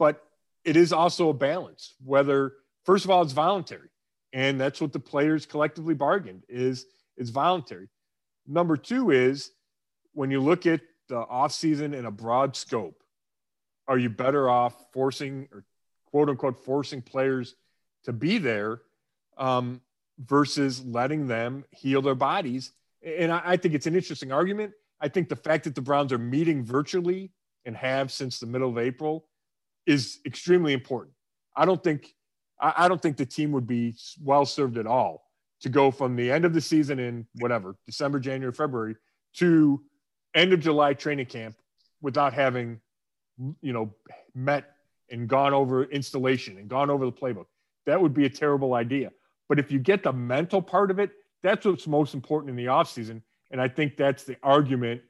but 0.00 0.20
it 0.64 0.76
is 0.76 0.92
also 0.92 1.28
a 1.28 1.34
balance. 1.34 1.94
Whether 2.04 2.54
first 2.84 3.04
of 3.04 3.10
all, 3.12 3.22
it's 3.22 3.32
voluntary, 3.32 3.88
and 4.32 4.60
that's 4.60 4.80
what 4.80 4.92
the 4.92 4.98
players 4.98 5.46
collectively 5.46 5.94
bargained 5.94 6.42
is 6.48 6.86
it's 7.16 7.30
voluntary. 7.30 7.88
Number 8.48 8.76
two 8.76 9.12
is 9.12 9.52
when 10.16 10.30
you 10.30 10.40
look 10.40 10.66
at 10.66 10.80
the 11.08 11.24
offseason 11.26 11.94
in 11.94 12.06
a 12.06 12.10
broad 12.10 12.56
scope, 12.56 13.02
are 13.86 13.98
you 13.98 14.08
better 14.10 14.48
off 14.48 14.74
forcing 14.92 15.48
or 15.52 15.64
quote 16.06 16.28
unquote 16.28 16.64
forcing 16.64 17.02
players 17.02 17.54
to 18.04 18.12
be 18.12 18.38
there? 18.38 18.80
Um, 19.38 19.82
versus 20.18 20.82
letting 20.84 21.26
them 21.26 21.64
heal 21.70 22.00
their 22.00 22.14
bodies. 22.14 22.72
And 23.04 23.30
I, 23.30 23.42
I 23.44 23.56
think 23.56 23.74
it's 23.74 23.86
an 23.86 23.94
interesting 23.94 24.32
argument. 24.32 24.72
I 25.00 25.08
think 25.08 25.28
the 25.28 25.36
fact 25.36 25.64
that 25.64 25.74
the 25.74 25.82
Browns 25.82 26.12
are 26.12 26.18
meeting 26.18 26.64
virtually 26.64 27.32
and 27.66 27.76
have 27.76 28.10
since 28.10 28.38
the 28.38 28.46
middle 28.46 28.70
of 28.70 28.78
April 28.78 29.26
is 29.84 30.20
extremely 30.24 30.72
important. 30.72 31.14
I 31.54 31.64
don't 31.64 31.82
think 31.82 32.14
I, 32.58 32.88
don't 32.88 33.02
think 33.02 33.18
the 33.18 33.26
team 33.26 33.52
would 33.52 33.66
be 33.66 33.94
well 34.22 34.46
served 34.46 34.78
at 34.78 34.86
all 34.86 35.26
to 35.60 35.68
go 35.68 35.90
from 35.90 36.16
the 36.16 36.30
end 36.30 36.46
of 36.46 36.54
the 36.54 36.60
season 36.62 36.98
in 36.98 37.26
whatever 37.34 37.76
December, 37.84 38.18
January, 38.18 38.54
February 38.54 38.96
to 39.34 39.82
end 40.36 40.52
of 40.52 40.60
July 40.60 40.94
training 40.94 41.26
camp 41.26 41.56
without 42.00 42.32
having 42.32 42.80
you 43.60 43.72
know 43.72 43.94
met 44.34 44.76
and 45.10 45.28
gone 45.28 45.54
over 45.54 45.84
installation 45.84 46.58
and 46.58 46.68
gone 46.68 46.90
over 46.90 47.04
the 47.04 47.12
playbook. 47.12 47.46
That 47.86 48.00
would 48.00 48.14
be 48.14 48.24
a 48.24 48.30
terrible 48.30 48.74
idea. 48.74 49.12
But 49.48 49.58
if 49.58 49.70
you 49.70 49.78
get 49.78 50.02
the 50.02 50.12
mental 50.12 50.60
part 50.60 50.90
of 50.90 50.98
it, 50.98 51.10
that's 51.42 51.64
what's 51.64 51.86
most 51.86 52.14
important 52.14 52.50
in 52.50 52.56
the 52.56 52.66
offseason. 52.66 53.22
And 53.50 53.60
I 53.60 53.68
think 53.68 53.96
that's 53.96 54.24
the 54.24 54.36
argument 54.42 55.02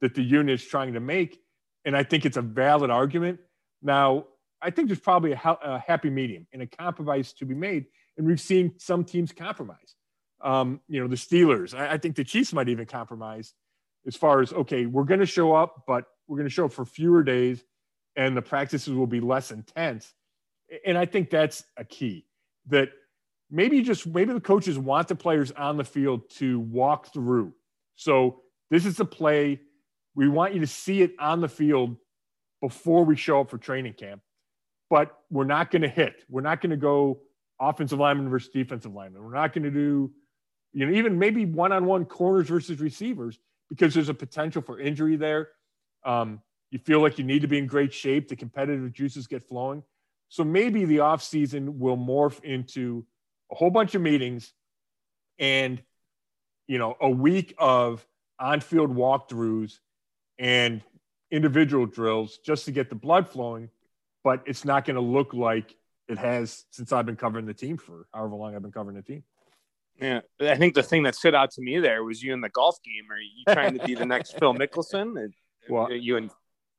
that 0.00 0.14
the 0.14 0.22
unit 0.22 0.60
is 0.60 0.66
trying 0.66 0.94
to 0.94 1.00
make. 1.00 1.40
And 1.84 1.96
I 1.96 2.02
think 2.02 2.26
it's 2.26 2.36
a 2.36 2.42
valid 2.42 2.90
argument. 2.90 3.38
Now, 3.82 4.24
I 4.60 4.70
think 4.70 4.88
there's 4.88 4.98
probably 4.98 5.32
a, 5.32 5.40
a 5.44 5.78
happy 5.78 6.10
medium 6.10 6.46
and 6.52 6.62
a 6.62 6.66
compromise 6.66 7.32
to 7.34 7.44
be 7.44 7.54
made. 7.54 7.86
And 8.16 8.26
we've 8.26 8.40
seen 8.40 8.74
some 8.78 9.04
teams 9.04 9.30
compromise. 9.32 9.94
Um, 10.40 10.80
you 10.88 11.00
know, 11.00 11.06
the 11.06 11.16
Steelers, 11.16 11.78
I, 11.78 11.92
I 11.92 11.98
think 11.98 12.16
the 12.16 12.24
Chiefs 12.24 12.52
might 12.52 12.68
even 12.68 12.86
compromise 12.86 13.54
as 14.08 14.16
far 14.16 14.40
as, 14.40 14.52
okay, 14.52 14.86
we're 14.86 15.04
going 15.04 15.20
to 15.20 15.26
show 15.26 15.54
up, 15.54 15.84
but 15.86 16.06
we're 16.26 16.38
going 16.38 16.48
to 16.48 16.52
show 16.52 16.64
up 16.64 16.72
for 16.72 16.84
fewer 16.84 17.22
days 17.22 17.62
and 18.16 18.36
the 18.36 18.42
practices 18.42 18.92
will 18.94 19.06
be 19.06 19.20
less 19.20 19.52
intense. 19.52 20.12
And 20.84 20.98
I 20.98 21.04
think 21.04 21.30
that's 21.30 21.62
a 21.76 21.84
key 21.84 22.26
that 22.66 22.88
maybe 23.50 23.80
just 23.82 24.06
maybe 24.06 24.32
the 24.32 24.40
coaches 24.40 24.78
want 24.78 25.08
the 25.08 25.14
players 25.14 25.52
on 25.52 25.76
the 25.76 25.84
field 25.84 26.28
to 26.30 26.58
walk 26.58 27.12
through. 27.12 27.52
So 27.94 28.40
this 28.70 28.84
is 28.84 28.96
the 28.96 29.04
play. 29.04 29.60
We 30.14 30.28
want 30.28 30.54
you 30.54 30.60
to 30.60 30.66
see 30.66 31.02
it 31.02 31.12
on 31.18 31.40
the 31.40 31.48
field 31.48 31.96
before 32.60 33.04
we 33.04 33.14
show 33.14 33.42
up 33.42 33.50
for 33.50 33.58
training 33.58 33.92
camp. 33.92 34.22
But 34.90 35.14
we're 35.30 35.44
not 35.44 35.70
going 35.70 35.82
to 35.82 35.88
hit. 35.88 36.24
We're 36.30 36.40
not 36.40 36.60
going 36.60 36.70
to 36.70 36.76
go 36.76 37.20
offensive 37.60 37.98
lineman 37.98 38.30
versus 38.30 38.48
defensive 38.48 38.94
lineman. 38.94 39.22
We're 39.22 39.34
not 39.34 39.52
going 39.52 39.64
to 39.64 39.70
do, 39.70 40.10
you 40.72 40.86
know, 40.86 40.92
even 40.92 41.18
maybe 41.18 41.44
one-on-one 41.44 42.06
corners 42.06 42.48
versus 42.48 42.80
receivers 42.80 43.38
because 43.68 43.94
there's 43.94 44.08
a 44.08 44.14
potential 44.14 44.62
for 44.62 44.80
injury 44.80 45.16
there. 45.16 45.48
Um, 46.04 46.40
you 46.70 46.78
feel 46.78 47.00
like 47.00 47.18
you 47.18 47.24
need 47.24 47.42
to 47.42 47.48
be 47.48 47.58
in 47.58 47.66
great 47.66 47.92
shape. 47.92 48.28
The 48.28 48.36
competitive 48.36 48.92
juices 48.92 49.26
get 49.26 49.46
flowing. 49.46 49.82
So 50.28 50.44
maybe 50.44 50.84
the 50.84 50.98
offseason 50.98 51.78
will 51.78 51.96
morph 51.96 52.42
into 52.44 53.06
a 53.50 53.54
whole 53.54 53.70
bunch 53.70 53.94
of 53.94 54.02
meetings 54.02 54.52
and 55.38 55.82
you 56.66 56.78
know 56.78 56.96
a 57.00 57.08
week 57.08 57.54
of 57.58 58.06
on-field 58.38 58.94
walkthroughs 58.94 59.78
and 60.38 60.82
individual 61.30 61.86
drills 61.86 62.38
just 62.44 62.64
to 62.66 62.72
get 62.72 62.88
the 62.88 62.94
blood 62.94 63.28
flowing 63.28 63.70
but 64.24 64.42
it's 64.46 64.64
not 64.64 64.84
going 64.84 64.96
to 64.96 65.02
look 65.02 65.32
like 65.32 65.74
it 66.08 66.18
has 66.18 66.64
since 66.70 66.92
i've 66.92 67.06
been 67.06 67.16
covering 67.16 67.46
the 67.46 67.54
team 67.54 67.76
for 67.76 68.06
however 68.12 68.34
long 68.34 68.54
i've 68.54 68.62
been 68.62 68.72
covering 68.72 68.96
the 68.96 69.02
team 69.02 69.22
yeah 70.00 70.20
i 70.40 70.56
think 70.56 70.74
the 70.74 70.82
thing 70.82 71.02
that 71.02 71.14
stood 71.14 71.34
out 71.34 71.50
to 71.50 71.60
me 71.60 71.78
there 71.78 72.04
was 72.04 72.22
you 72.22 72.32
in 72.32 72.40
the 72.40 72.48
golf 72.48 72.76
game 72.84 73.10
are 73.10 73.18
you 73.18 73.54
trying 73.54 73.78
to 73.78 73.84
be 73.84 73.94
the 73.94 74.06
next 74.06 74.38
phil 74.38 74.54
mickelson 74.62 75.30
well 75.68 75.86
are 75.86 75.94
you 75.94 76.16
in, 76.16 76.30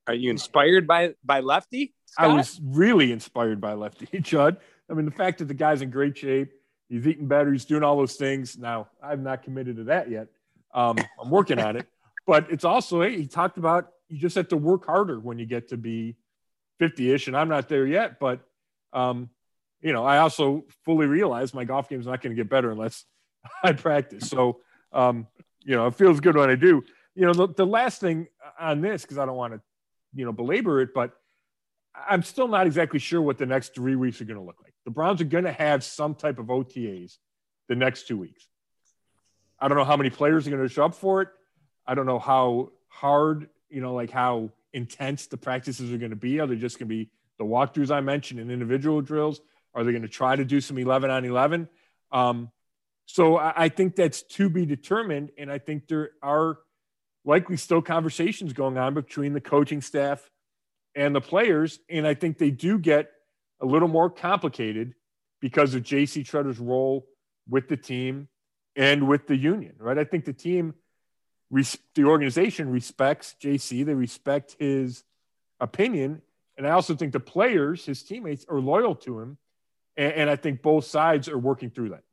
are 0.07 0.13
you 0.13 0.29
inspired 0.29 0.87
by 0.87 1.13
by 1.23 1.39
lefty 1.39 1.93
Scott? 2.05 2.25
i 2.25 2.33
was 2.33 2.59
really 2.63 3.11
inspired 3.11 3.59
by 3.59 3.73
lefty 3.73 4.05
Chud 4.21 4.57
i 4.89 4.93
mean 4.93 5.05
the 5.05 5.11
fact 5.11 5.39
that 5.39 5.45
the 5.45 5.53
guy's 5.53 5.81
in 5.81 5.89
great 5.89 6.17
shape 6.17 6.51
He's 6.89 7.05
eating 7.07 7.27
better. 7.27 7.51
He's 7.51 7.65
doing 7.65 7.83
all 7.83 7.95
those 7.97 8.15
things. 8.15 8.57
Now, 8.57 8.87
I'm 9.01 9.23
not 9.23 9.43
committed 9.43 9.77
to 9.77 9.83
that 9.85 10.09
yet. 10.09 10.27
Um, 10.73 10.97
I'm 11.21 11.29
working 11.29 11.59
on 11.59 11.77
it. 11.77 11.87
But 12.27 12.51
it's 12.51 12.63
also, 12.63 13.01
hey, 13.01 13.17
he 13.17 13.25
talked 13.25 13.57
about 13.57 13.87
you 14.07 14.19
just 14.19 14.35
have 14.35 14.49
to 14.49 14.57
work 14.57 14.85
harder 14.85 15.19
when 15.19 15.39
you 15.39 15.47
get 15.47 15.69
to 15.69 15.77
be 15.77 16.15
50 16.77 17.11
ish. 17.11 17.27
And 17.27 17.35
I'm 17.35 17.49
not 17.49 17.67
there 17.67 17.87
yet. 17.87 18.19
But, 18.19 18.41
um, 18.93 19.31
you 19.81 19.93
know, 19.93 20.03
I 20.03 20.19
also 20.19 20.65
fully 20.85 21.07
realize 21.07 21.53
my 21.53 21.63
golf 21.63 21.89
game 21.89 21.99
is 21.99 22.05
not 22.05 22.21
going 22.21 22.35
to 22.35 22.41
get 22.41 22.49
better 22.49 22.71
unless 22.71 23.05
I 23.63 23.73
practice. 23.73 24.29
So, 24.29 24.59
um, 24.91 25.27
you 25.63 25.75
know, 25.75 25.87
it 25.87 25.95
feels 25.95 26.19
good 26.19 26.35
when 26.35 26.49
I 26.49 26.55
do. 26.55 26.83
You 27.15 27.25
know, 27.25 27.33
the, 27.33 27.47
the 27.47 27.65
last 27.65 28.01
thing 28.01 28.27
on 28.59 28.81
this, 28.81 29.01
because 29.01 29.17
I 29.17 29.25
don't 29.25 29.35
want 29.35 29.53
to, 29.53 29.61
you 30.13 30.25
know, 30.25 30.31
belabor 30.31 30.81
it, 30.81 30.93
but 30.93 31.13
I'm 32.07 32.23
still 32.23 32.47
not 32.47 32.65
exactly 32.65 32.99
sure 32.99 33.21
what 33.21 33.37
the 33.37 33.45
next 33.45 33.73
three 33.73 33.95
weeks 33.95 34.21
are 34.21 34.25
going 34.25 34.39
to 34.39 34.45
look 34.45 34.57
like. 34.63 34.73
The 34.85 34.91
Browns 34.91 35.21
are 35.21 35.25
going 35.25 35.43
to 35.43 35.51
have 35.51 35.83
some 35.83 36.15
type 36.15 36.39
of 36.39 36.47
OTAs 36.47 37.17
the 37.67 37.75
next 37.75 38.07
two 38.07 38.17
weeks. 38.17 38.47
I 39.59 39.67
don't 39.67 39.77
know 39.77 39.83
how 39.83 39.97
many 39.97 40.09
players 40.09 40.47
are 40.47 40.51
going 40.51 40.63
to 40.63 40.69
show 40.69 40.85
up 40.85 40.95
for 40.95 41.21
it. 41.21 41.29
I 41.85 41.95
don't 41.95 42.05
know 42.05 42.19
how 42.19 42.71
hard, 42.87 43.49
you 43.69 43.81
know, 43.81 43.93
like 43.93 44.09
how 44.09 44.51
intense 44.73 45.27
the 45.27 45.37
practices 45.37 45.91
are 45.91 45.97
going 45.97 46.11
to 46.11 46.15
be. 46.15 46.39
Are 46.39 46.47
they 46.47 46.55
just 46.55 46.79
going 46.79 46.87
to 46.87 46.95
be 46.95 47.09
the 47.37 47.43
walkthroughs 47.43 47.91
I 47.91 48.01
mentioned 48.01 48.39
and 48.39 48.51
individual 48.51 49.01
drills? 49.01 49.41
Are 49.73 49.83
they 49.83 49.91
going 49.91 50.03
to 50.03 50.07
try 50.07 50.35
to 50.35 50.45
do 50.45 50.61
some 50.61 50.77
11 50.77 51.09
on 51.09 51.25
11? 51.25 51.69
Um, 52.11 52.51
so 53.05 53.37
I, 53.37 53.65
I 53.65 53.69
think 53.69 53.95
that's 53.95 54.23
to 54.23 54.49
be 54.49 54.65
determined. 54.65 55.31
And 55.37 55.51
I 55.51 55.57
think 55.57 55.87
there 55.87 56.11
are 56.21 56.57
likely 57.25 57.57
still 57.57 57.81
conversations 57.81 58.53
going 58.53 58.77
on 58.77 58.93
between 58.93 59.33
the 59.33 59.41
coaching 59.41 59.81
staff 59.81 60.29
and 60.95 61.15
the 61.15 61.21
players. 61.21 61.79
And 61.89 62.07
I 62.07 62.13
think 62.13 62.37
they 62.37 62.51
do 62.51 62.77
get 62.77 63.11
a 63.61 63.65
little 63.65 63.87
more 63.87 64.09
complicated 64.09 64.95
because 65.41 65.75
of 65.75 65.83
JC 65.83 66.23
Tretter's 66.23 66.59
role 66.59 67.07
with 67.47 67.67
the 67.67 67.77
team 67.77 68.27
and 68.75 69.07
with 69.07 69.27
the 69.27 69.35
union, 69.35 69.73
right? 69.79 69.97
I 69.97 70.03
think 70.03 70.25
the 70.25 70.33
team, 70.33 70.73
the 71.51 72.03
organization 72.03 72.69
respects 72.69 73.35
JC, 73.41 73.85
they 73.85 73.93
respect 73.93 74.55
his 74.59 75.03
opinion. 75.59 76.21
And 76.57 76.67
I 76.67 76.71
also 76.71 76.95
think 76.95 77.13
the 77.13 77.19
players, 77.19 77.85
his 77.85 78.03
teammates, 78.03 78.45
are 78.49 78.59
loyal 78.59 78.95
to 78.95 79.19
him. 79.19 79.37
And, 79.99 80.13
and 80.13 80.29
I 80.29 80.37
think 80.37 80.61
both 80.61 80.85
sides 80.85 81.27
are 81.27 81.37
working 81.37 81.69
through 81.69 81.89
that. 81.89 82.03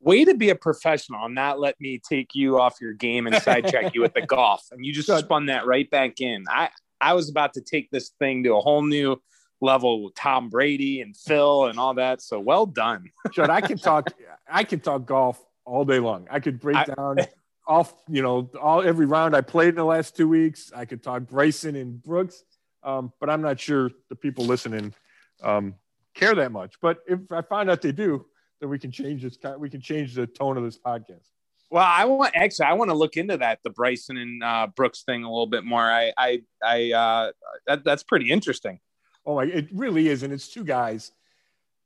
Way 0.00 0.24
to 0.24 0.34
be 0.34 0.50
a 0.50 0.56
professional 0.56 1.24
and 1.24 1.34
not 1.34 1.58
let 1.58 1.80
me 1.80 2.00
take 2.06 2.34
you 2.34 2.60
off 2.60 2.80
your 2.80 2.92
game 2.92 3.26
and 3.26 3.36
sidetrack 3.36 3.94
you 3.94 4.02
with 4.02 4.12
the 4.12 4.20
golf. 4.26 4.66
And 4.72 4.84
you 4.84 4.92
just 4.92 5.08
spun 5.08 5.46
that 5.46 5.66
right 5.66 5.88
back 5.88 6.20
in. 6.20 6.44
I, 6.50 6.68
I 7.00 7.14
was 7.14 7.30
about 7.30 7.54
to 7.54 7.60
take 7.60 7.90
this 7.90 8.10
thing 8.18 8.42
to 8.44 8.56
a 8.56 8.60
whole 8.60 8.82
new 8.82 9.22
level 9.60 10.04
with 10.04 10.14
Tom 10.16 10.50
Brady 10.50 11.00
and 11.00 11.16
Phil 11.16 11.66
and 11.66 11.78
all 11.78 11.94
that. 11.94 12.20
So 12.20 12.40
well 12.40 12.66
done. 12.66 13.10
Chud, 13.28 13.48
I 13.48 13.60
can 13.60 13.78
talk 13.78 14.12
I 14.50 14.64
can 14.64 14.80
talk 14.80 15.06
golf 15.06 15.42
all 15.64 15.84
day 15.84 16.00
long. 16.00 16.26
I 16.30 16.40
could 16.40 16.60
break 16.60 16.76
I, 16.76 16.84
down 16.84 17.18
off, 17.66 17.94
you 18.08 18.22
know, 18.22 18.50
all 18.60 18.82
every 18.82 19.06
round 19.06 19.34
I 19.34 19.40
played 19.40 19.70
in 19.70 19.74
the 19.76 19.84
last 19.84 20.16
two 20.16 20.28
weeks. 20.28 20.72
I 20.74 20.84
could 20.84 21.02
talk 21.02 21.22
Bryson 21.22 21.76
and 21.76 22.02
Brooks. 22.02 22.44
Um, 22.82 23.12
but 23.18 23.30
I'm 23.30 23.42
not 23.42 23.58
sure 23.58 23.90
the 24.10 24.14
people 24.16 24.44
listening 24.44 24.94
um, 25.42 25.74
care 26.16 26.34
that 26.34 26.52
much. 26.52 26.74
But 26.80 26.98
if 27.06 27.20
I 27.30 27.42
find 27.42 27.70
out 27.70 27.82
they 27.82 27.92
do, 27.92 28.26
then 28.60 28.70
we 28.70 28.78
can 28.78 28.90
change 28.90 29.22
this. 29.22 29.38
We 29.58 29.70
can 29.70 29.80
change 29.80 30.14
the 30.14 30.26
tone 30.26 30.56
of 30.56 30.64
this 30.64 30.78
podcast. 30.78 31.28
Well, 31.70 31.84
I 31.84 32.04
want 32.04 32.34
actually 32.34 32.66
I 32.66 32.74
want 32.74 32.90
to 32.90 32.96
look 32.96 33.16
into 33.16 33.36
that 33.38 33.58
the 33.64 33.70
Bryson 33.70 34.16
and 34.16 34.42
uh, 34.42 34.68
Brooks 34.74 35.02
thing 35.02 35.24
a 35.24 35.28
little 35.30 35.46
bit 35.46 35.64
more. 35.64 35.82
I 35.82 36.12
I 36.16 36.42
I 36.64 36.92
uh, 36.92 37.32
that, 37.66 37.84
that's 37.84 38.02
pretty 38.02 38.30
interesting. 38.30 38.80
Oh 39.24 39.36
my, 39.36 39.44
it 39.44 39.68
really 39.72 40.08
is, 40.08 40.22
and 40.22 40.32
it's 40.32 40.48
two 40.48 40.64
guys 40.64 41.12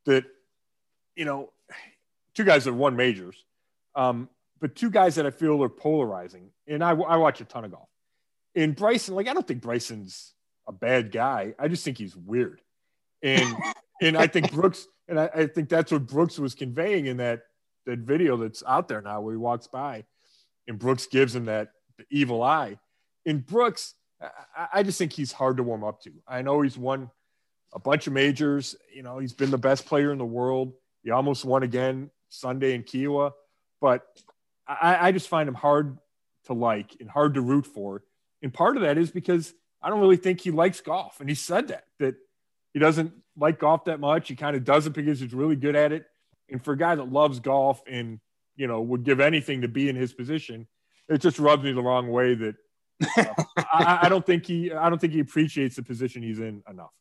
that 0.05 0.25
you 1.17 1.25
know, 1.25 1.51
two 2.35 2.45
guys 2.45 2.65
that 2.65 2.75
won 2.75 2.97
majors, 2.97 3.45
um, 3.95 4.29
but 4.61 4.77
two 4.77 4.91
guys 4.91 5.15
that 5.15 5.27
I 5.27 5.31
feel 5.31 5.63
are 5.63 5.69
polarizing. 5.69 6.51
And 6.67 6.85
I 6.85 6.91
I 6.91 7.17
watch 7.17 7.41
a 7.41 7.45
ton 7.45 7.65
of 7.65 7.73
golf. 7.73 7.89
And 8.55 8.77
Bryson, 8.77 9.15
like 9.15 9.29
I 9.29 9.33
don't 9.33 9.47
think 9.47 9.63
Bryson's 9.63 10.35
a 10.69 10.73
bad 10.73 11.11
guy. 11.11 11.55
I 11.59 11.69
just 11.69 11.85
think 11.85 11.97
he's 11.97 12.15
weird, 12.15 12.61
and 13.23 13.57
and 14.01 14.17
I 14.17 14.27
think 14.27 14.53
Brooks, 14.55 14.87
and 15.09 15.19
I, 15.19 15.31
I 15.35 15.47
think 15.47 15.69
that's 15.69 15.93
what 15.93 16.07
Brooks 16.07 16.39
was 16.39 16.55
conveying 16.55 17.07
in 17.07 17.19
that 17.19 17.43
that 17.87 18.01
video 18.01 18.37
that's 18.37 18.63
out 18.67 18.89
there 18.89 19.01
now 19.01 19.21
where 19.21 19.33
he 19.33 19.39
walks 19.39 19.67
by 19.67 20.05
and 20.71 20.79
Brooks 20.79 21.07
gives 21.07 21.35
him 21.35 21.47
that 21.47 21.73
evil 22.11 22.43
eye. 22.43 22.79
In 23.27 23.41
Brooks, 23.41 23.95
I, 24.57 24.69
I 24.75 24.83
just 24.83 24.99
think 24.99 25.13
he's 25.13 25.33
hard 25.33 25.57
to 25.57 25.63
warm 25.63 25.85
up 25.85 26.01
to. 26.03 26.13
I 26.27 26.43
know 26.43 26.61
he's 26.63 26.79
won 26.79 27.11
a 27.75 27.79
bunch 27.79 28.07
of 28.07 28.13
majors. 28.13 28.77
You 28.95 29.03
know, 29.03 29.19
he's 29.19 29.33
been 29.33 29.51
the 29.51 29.59
best 29.59 29.85
player 29.85 30.13
in 30.13 30.19
the 30.19 30.25
world. 30.25 30.73
He 31.03 31.11
almost 31.11 31.45
won 31.45 31.65
again 31.65 32.11
Sunday 32.29 32.75
in 32.75 32.85
Kiawah, 32.85 33.33
but 33.81 34.07
I, 34.67 35.09
I 35.09 35.13
just 35.13 35.29
find 35.29 35.49
him 35.49 35.55
hard 35.55 35.99
to 36.45 36.53
like 36.53 36.97
and 37.01 37.11
hard 37.11 37.35
to 37.35 37.41
root 37.41 37.67
for. 37.67 38.05
And 38.43 38.55
part 38.55 38.77
of 38.77 38.83
that 38.83 38.97
is 38.97 39.11
because 39.11 39.53
I 39.83 39.91
don't 39.91 40.01
really 40.01 40.17
think 40.17 40.41
he 40.41 40.53
likes 40.53 40.81
golf. 40.81 41.21
And 41.21 41.29
he 41.29 41.35
said 41.35 41.69
that, 41.69 41.85
that 41.99 42.15
he 42.73 42.81
doesn't 42.81 43.13
like 43.37 43.59
golf 43.59 43.85
that 43.85 44.01
much. 44.01 44.29
He 44.29 44.37
kind 44.37 44.57
of 44.57 44.65
does 44.65 44.87
it 44.87 44.93
because 44.93 45.21
he's 45.21 45.35
really 45.35 45.57
good 45.57 45.77
at 45.77 45.93
it. 45.93 46.05
And 46.51 46.63
for 46.63 46.73
a 46.73 46.79
guy 46.79 46.95
that 46.95 47.11
loves 47.11 47.41
golf 47.41 47.83
and 47.87 48.21
you 48.57 48.67
know 48.67 48.81
would 48.83 49.05
give 49.05 49.21
anything 49.21 49.63
to 49.63 49.69
be 49.69 49.89
in 49.89 49.97
his 49.97 50.13
position, 50.13 50.67
it 51.09 51.19
just 51.19 51.39
rubs 51.39 51.65
me 51.65 51.73
the 51.73 51.83
wrong 51.83 52.09
way. 52.09 52.35
That 52.35 52.55
uh, 53.17 53.45
I, 53.57 54.01
I, 54.03 54.09
don't 54.09 54.25
think 54.25 54.47
he 54.47 54.73
I 54.73 54.89
don't 54.89 55.01
think 55.01 55.13
he 55.13 55.21
appreciates 55.21 55.77
the 55.77 55.83
position 55.83 56.23
he's 56.23 56.41
in 56.41 56.63
enough. 56.69 56.93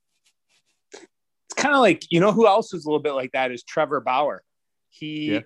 It's 0.93 1.55
kind 1.55 1.75
of 1.75 1.81
like 1.81 2.03
you 2.09 2.19
know 2.19 2.31
who 2.31 2.47
else 2.47 2.73
is 2.73 2.85
a 2.85 2.87
little 2.87 3.01
bit 3.01 3.13
like 3.13 3.31
that 3.33 3.51
is 3.51 3.63
Trevor 3.63 4.01
Bauer. 4.01 4.43
He 4.89 5.33
yeah. 5.33 5.41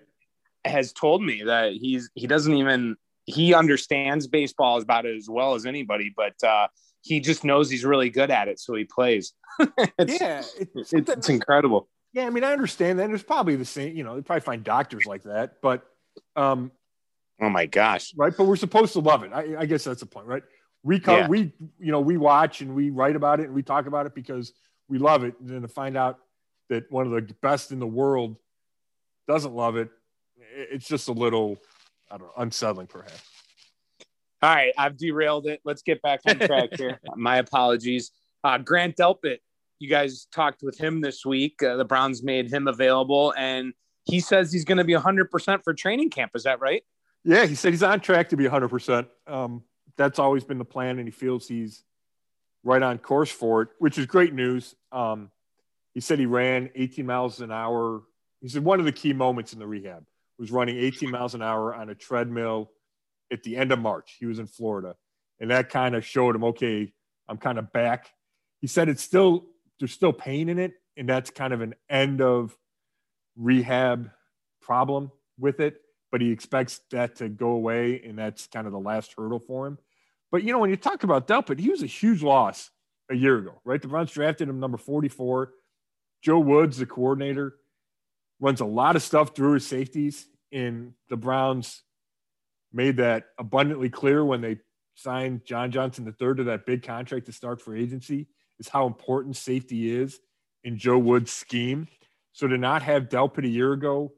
has 0.66 0.94
told 0.94 1.24
me 1.24 1.44
that 1.44 1.74
he's 1.74 2.10
he 2.16 2.28
doesn't 2.28 2.54
even 2.54 2.96
he 3.26 3.54
understands 3.54 4.28
baseball 4.28 4.82
about 4.82 5.06
it 5.06 5.16
as 5.16 5.28
well 5.30 5.56
as 5.56 5.66
anybody, 5.66 6.14
but 6.16 6.34
uh, 6.46 6.68
he 7.04 7.20
just 7.20 7.44
knows 7.44 7.70
he's 7.70 7.84
really 7.84 8.10
good 8.10 8.32
at 8.32 8.48
it, 8.48 8.60
so 8.60 8.74
he 8.76 8.86
plays. 8.86 9.34
it's, 9.60 10.22
yeah, 10.22 10.42
it's, 10.60 10.94
it's, 10.94 11.10
it's, 11.10 11.30
incredible. 11.30 11.90
Yeah, 12.14 12.26
I 12.26 12.30
mean, 12.30 12.44
I 12.44 12.54
understand 12.54 13.00
that. 13.00 13.08
There's 13.08 13.24
probably 13.24 13.58
the 13.58 13.66
same, 13.66 13.96
you 13.96 14.04
know, 14.04 14.16
they 14.16 14.22
probably 14.22 14.42
find 14.42 14.64
doctors 14.64 15.06
like 15.06 15.24
that, 15.24 15.62
but 15.62 15.84
um, 16.36 16.72
oh 17.42 17.50
my 17.50 17.66
gosh, 17.66 18.14
right? 18.16 18.34
But 18.36 18.46
we're 18.46 18.56
supposed 18.56 18.94
to 18.94 19.00
love 19.00 19.24
it. 19.24 19.32
I, 19.34 19.56
I 19.60 19.66
guess 19.66 19.84
that's 19.84 20.00
the 20.00 20.06
point, 20.06 20.28
right? 20.28 20.44
We 20.82 21.00
come, 21.00 21.18
yeah. 21.18 21.28
we 21.28 21.52
you 21.78 21.92
know, 21.92 22.00
we 22.00 22.18
watch 22.18 22.62
and 22.62 22.74
we 22.74 22.90
write 22.90 23.18
about 23.18 23.42
it 23.42 23.48
and 23.48 23.54
we 23.54 23.64
talk 23.64 23.86
about 23.86 24.06
it 24.06 24.16
because 24.16 24.54
we 24.88 24.98
love 24.98 25.26
it, 25.26 25.36
and 25.42 25.50
then 25.50 25.62
to 25.62 25.68
find 25.68 25.98
out 25.98 26.20
that 26.70 26.90
one 26.90 27.06
of 27.06 27.12
the 27.12 27.34
best 27.42 27.74
in 27.74 27.80
the 27.80 27.88
world 27.88 28.38
doesn't 29.28 29.54
love 29.54 29.76
it, 29.76 29.90
it's 30.70 30.88
just 30.88 31.10
a 31.10 31.14
little, 31.14 31.58
I 32.10 32.18
don't 32.18 32.28
know, 32.28 32.34
unsettling 32.38 32.88
perhaps. 32.88 33.33
All 34.44 34.54
right, 34.54 34.74
I've 34.78 34.98
derailed 34.98 35.48
it. 35.48 35.62
Let's 35.64 35.84
get 35.84 36.02
back 36.02 36.20
on 36.28 36.38
track 36.38 36.72
here. 36.78 37.00
My 37.16 37.38
apologies. 37.38 38.12
Uh, 38.44 38.58
Grant 38.58 38.98
Delpit, 38.98 39.38
you 39.80 39.88
guys 39.88 40.28
talked 40.34 40.62
with 40.62 40.78
him 40.78 41.00
this 41.00 41.26
week. 41.26 41.64
Uh, 41.64 41.78
the 41.78 41.86
Browns 41.86 42.24
made 42.24 42.52
him 42.52 42.68
available, 42.68 43.34
and 43.38 43.74
he 44.04 44.20
says 44.20 44.52
he's 44.52 44.66
going 44.66 44.80
to 44.80 44.84
be 44.84 44.96
100% 44.96 45.64
for 45.64 45.74
training 45.74 46.10
camp. 46.10 46.32
Is 46.36 46.44
that 46.44 46.60
right? 46.60 46.84
Yeah, 47.24 47.46
he 47.46 47.56
said 47.56 47.72
he's 47.72 47.84
on 47.84 48.02
track 48.02 48.28
to 48.30 48.36
be 48.36 48.44
100%. 48.44 49.08
Um, 49.28 49.64
that's 49.96 50.20
always 50.20 50.44
been 50.44 50.58
the 50.58 50.66
plan, 50.66 51.00
and 51.00 51.08
he 51.08 51.12
feels 51.14 51.48
he's 51.48 51.86
right 52.66 52.84
on 52.84 52.98
course 52.98 53.32
for 53.32 53.62
it, 53.62 53.70
which 53.80 53.98
is 53.98 54.06
great 54.08 54.34
news. 54.34 54.76
Um, 54.92 55.32
he 55.94 56.02
said 56.02 56.20
he 56.20 56.26
ran 56.26 56.70
18 56.76 57.06
miles 57.06 57.40
an 57.40 57.54
hour. 57.54 58.02
He 58.42 58.50
said 58.50 58.66
one 58.66 58.82
of 58.82 58.86
the 58.86 58.92
key 58.92 59.14
moments 59.14 59.54
in 59.54 59.60
the 59.60 59.68
rehab 59.68 60.04
was 60.38 60.52
running 60.52 60.78
18 60.78 61.12
miles 61.12 61.34
an 61.34 61.42
hour 61.42 61.74
on 61.74 61.90
a 61.90 61.96
treadmill 61.96 62.72
at 63.34 63.44
the 63.44 63.58
end 63.58 63.72
of 63.72 63.80
March. 63.80 64.16
He 64.20 64.26
was 64.26 64.40
in 64.40 64.48
Florida, 64.48 64.96
and 65.40 65.52
that 65.52 65.70
kind 65.70 65.96
of 65.96 66.06
showed 66.06 66.36
him, 66.36 66.44
okay, 66.46 66.94
I'm 67.28 67.38
kind 67.38 67.58
of 67.58 67.74
back. 67.74 68.12
He 68.62 68.68
said 68.68 68.88
it's 68.88 69.04
still 69.04 69.46
there's 69.80 69.92
still 69.92 70.14
pain 70.14 70.48
in 70.50 70.60
it, 70.60 70.74
and 70.96 71.10
that's 71.10 71.30
kind 71.30 71.54
of 71.54 71.62
an 71.62 71.76
end 71.90 72.22
of 72.22 72.56
rehab 73.36 74.12
problem 74.62 75.12
with 75.38 75.60
it. 75.60 75.82
But 76.12 76.22
he 76.22 76.32
expects 76.32 76.80
that 76.92 77.16
to 77.18 77.28
go 77.28 77.50
away, 77.50 78.02
and 78.06 78.18
that's 78.18 78.48
kind 78.48 78.68
of 78.68 78.72
the 78.72 78.80
last 78.80 79.16
hurdle 79.18 79.40
for 79.40 79.66
him. 79.68 79.80
But 80.32 80.44
you 80.44 80.54
know, 80.54 80.60
when 80.60 80.70
you 80.70 80.78
talk 80.78 81.04
about 81.04 81.28
Delpit, 81.28 81.60
he 81.60 81.70
was 81.70 81.84
a 81.84 81.88
huge 81.88 82.22
loss 82.22 82.70
a 83.10 83.16
year 83.16 83.38
ago, 83.38 83.60
right? 83.66 83.82
The 83.82 83.88
Browns 83.88 84.12
drafted 84.12 84.48
him 84.48 84.60
number 84.60 84.78
44. 84.78 85.52
Joe 86.22 86.40
Woods, 86.40 86.78
the 86.78 86.86
coordinator, 86.86 87.56
runs 88.40 88.62
a 88.62 88.66
lot 88.66 88.96
of 88.96 89.02
stuff 89.02 89.36
through 89.36 89.54
his 89.54 89.68
safeties. 89.68 90.28
in 90.52 90.94
the 91.10 91.18
Browns 91.18 91.82
made 92.74 92.98
that 92.98 93.26
abundantly 93.38 93.90
clear 93.90 94.26
when 94.26 94.42
they 94.42 94.58
signed 94.96 95.46
John 95.46 95.72
Johnson 95.72 96.06
III 96.06 96.36
to 96.36 96.44
that 96.46 96.66
big 96.66 96.84
contract 96.84 97.26
to 97.28 97.32
start 97.32 97.62
for 97.62 97.76
agency, 97.76 98.28
is 98.60 98.68
how 98.68 98.86
important 98.86 99.36
safety 99.36 99.96
is 99.96 100.20
in 100.64 100.78
Joe 100.78 100.98
Woods' 100.98 101.32
scheme. 101.32 101.88
So 102.32 102.48
to 102.48 102.58
not 102.58 102.82
have 102.84 103.10
Delpit 103.10 103.46
a 103.46 103.50
year 103.50 103.74
ago, 103.74 104.14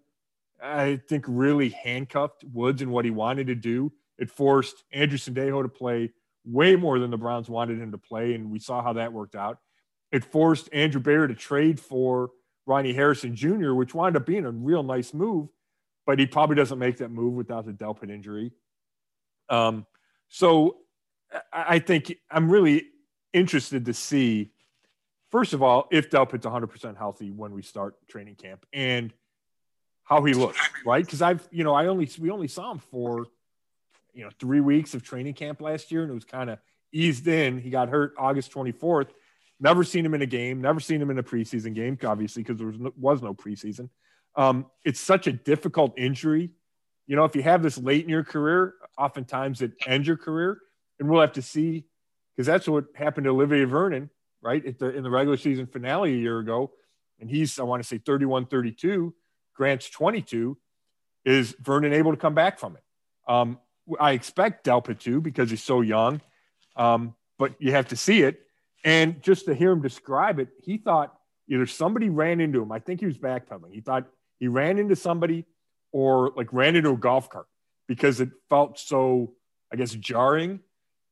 I 0.62 1.01
think 1.07 1.25
really 1.27 1.69
handcuffed 1.69 2.43
Woods 2.51 2.81
and 2.81 2.91
what 2.91 3.05
he 3.05 3.12
wanted 3.12 3.47
to 3.47 3.55
do 3.55 3.91
it 4.17 4.29
forced 4.29 4.83
Andrew 4.91 5.17
Sendejo 5.17 5.62
to 5.63 5.69
play 5.69 6.12
way 6.45 6.75
more 6.75 7.00
than 7.00 7.12
the 7.12 7.17
Browns 7.17 7.50
wanted 7.50 7.79
him 7.79 7.91
to 7.91 7.97
play, 7.97 8.33
and 8.33 8.51
we 8.51 8.59
saw 8.59 8.81
how 8.81 8.93
that 8.93 9.13
worked 9.13 9.35
out. 9.35 9.57
It 10.12 10.24
forced 10.24 10.69
Andrew 10.71 11.01
Berry 11.01 11.27
to 11.27 11.35
trade 11.35 11.79
for 11.79 12.31
Ronnie 12.65 12.93
Harrison 12.93 13.35
Jr., 13.35 13.74
which 13.74 13.93
wound 13.93 14.15
up 14.15 14.25
being 14.25 14.45
a 14.45 14.51
real 14.51 14.83
nice 14.83 15.13
move, 15.13 15.50
but 16.05 16.19
he 16.19 16.25
probably 16.25 16.55
doesn't 16.55 16.79
make 16.79 16.97
that 16.97 17.09
move 17.09 17.33
without 17.33 17.65
the 17.65 17.71
Delpit 17.71 18.09
injury. 18.09 18.51
Um, 19.50 19.85
so 20.27 20.77
I 21.51 21.79
think 21.79 22.18
I'm 22.29 22.50
really 22.50 22.87
interested 23.33 23.85
to 23.85 23.94
see, 23.94 24.51
first 25.31 25.53
of 25.53 25.61
all, 25.61 25.87
if 25.91 26.09
Delpit's 26.09 26.46
100% 26.46 26.98
healthy 26.98 27.31
when 27.31 27.51
we 27.51 27.61
start 27.61 27.96
training 28.07 28.35
camp 28.35 28.65
and 28.74 29.13
how 30.03 30.24
he 30.24 30.33
looks, 30.33 30.59
right? 30.85 31.03
Because 31.03 31.22
I've, 31.22 31.48
you 31.51 31.63
know, 31.63 31.74
I 31.74 31.87
only, 31.87 32.09
we 32.20 32.29
only 32.29 32.48
saw 32.48 32.72
him 32.72 32.79
for 32.79 33.25
you 34.15 34.24
know 34.24 34.29
three 34.39 34.61
weeks 34.61 34.94
of 34.96 35.03
training 35.03 35.33
camp 35.33 35.61
last 35.61 35.91
year, 35.91 36.01
and 36.01 36.09
it 36.09 36.15
was 36.15 36.25
kind 36.25 36.50
of 36.50 36.57
eased 36.91 37.27
in. 37.27 37.59
He 37.59 37.70
got 37.70 37.89
hurt 37.89 38.13
August 38.18 38.51
24th. 38.53 39.09
Never 39.59 39.83
seen 39.83 40.05
him 40.05 40.13
in 40.13 40.22
a 40.22 40.25
game. 40.25 40.61
Never 40.61 40.79
seen 40.79 41.01
him 41.01 41.11
in 41.11 41.18
a 41.18 41.24
preseason 41.24 41.75
game, 41.75 41.98
obviously, 42.03 42.41
because 42.41 42.57
there 42.57 42.68
was 42.68 42.79
no, 42.79 42.94
was 42.98 43.22
no 43.22 43.33
preseason. 43.33 43.89
Um, 44.35 44.65
it's 44.83 45.00
such 45.00 45.27
a 45.27 45.31
difficult 45.31 45.98
injury. 45.98 46.51
You 47.07 47.15
know, 47.15 47.25
if 47.25 47.35
you 47.35 47.43
have 47.43 47.63
this 47.63 47.77
late 47.77 48.03
in 48.03 48.09
your 48.09 48.24
career, 48.24 48.74
oftentimes 48.98 49.61
it 49.61 49.71
ends 49.85 50.07
your 50.07 50.17
career, 50.17 50.59
and 51.00 51.09
we'll 51.09 51.21
have 51.21 51.33
to 51.33 51.41
see 51.41 51.85
because 52.35 52.48
that's 52.48 52.67
what 52.67 52.85
happened 52.95 53.25
to 53.25 53.29
Olivier 53.31 53.63
Vernon, 53.63 54.09
right? 54.41 54.77
The, 54.77 54.95
in 54.95 55.03
the 55.03 55.09
regular 55.09 55.37
season 55.37 55.67
finale 55.67 56.13
a 56.13 56.17
year 56.17 56.39
ago. 56.39 56.71
And 57.19 57.29
he's, 57.29 57.59
I 57.59 57.63
want 57.63 57.81
to 57.81 57.87
say 57.87 57.98
31 57.98 58.48
32, 58.48 59.13
Grant's 59.53 59.89
22. 59.89 60.57
Is 61.24 61.55
Vernon 61.61 61.93
able 61.93 62.11
to 62.11 62.17
come 62.17 62.35
back 62.35 62.59
from 62.59 62.75
it? 62.75 62.83
Um, 63.27 63.59
I 64.00 64.11
expect 64.11 64.65
Delpit 64.65 65.00
to 65.01 65.21
because 65.21 65.50
he's 65.50 65.63
so 65.63 65.81
young, 65.81 66.21
um, 66.75 67.15
but 67.39 67.53
you 67.59 67.71
have 67.71 67.87
to 67.89 67.95
see 67.95 68.24
it. 68.24 68.41
And 68.83 69.21
just 69.24 69.45
to 69.45 69.55
hear 69.55 69.71
him 69.71 69.81
describe 69.81 70.39
it, 70.39 70.50
he 70.61 70.77
thought 70.77 71.17
either 71.50 71.65
somebody 71.65 72.09
ran 72.09 72.41
into 72.41 72.61
him. 72.61 72.71
I 72.71 72.79
think 72.79 73.00
he 73.00 73.05
was 73.05 73.17
backpedaling. 73.17 73.71
He 73.71 73.81
thought 73.81 74.07
he 74.39 74.48
ran 74.48 74.77
into 74.77 74.95
somebody 74.95 75.45
or 75.91 76.31
like 76.35 76.51
ran 76.51 76.75
into 76.75 76.91
a 76.91 76.98
golf 76.98 77.29
cart 77.29 77.48
because 77.87 78.19
it 78.19 78.29
felt 78.50 78.79
so, 78.79 79.33
I 79.71 79.75
guess, 79.75 79.91
jarring. 79.91 80.59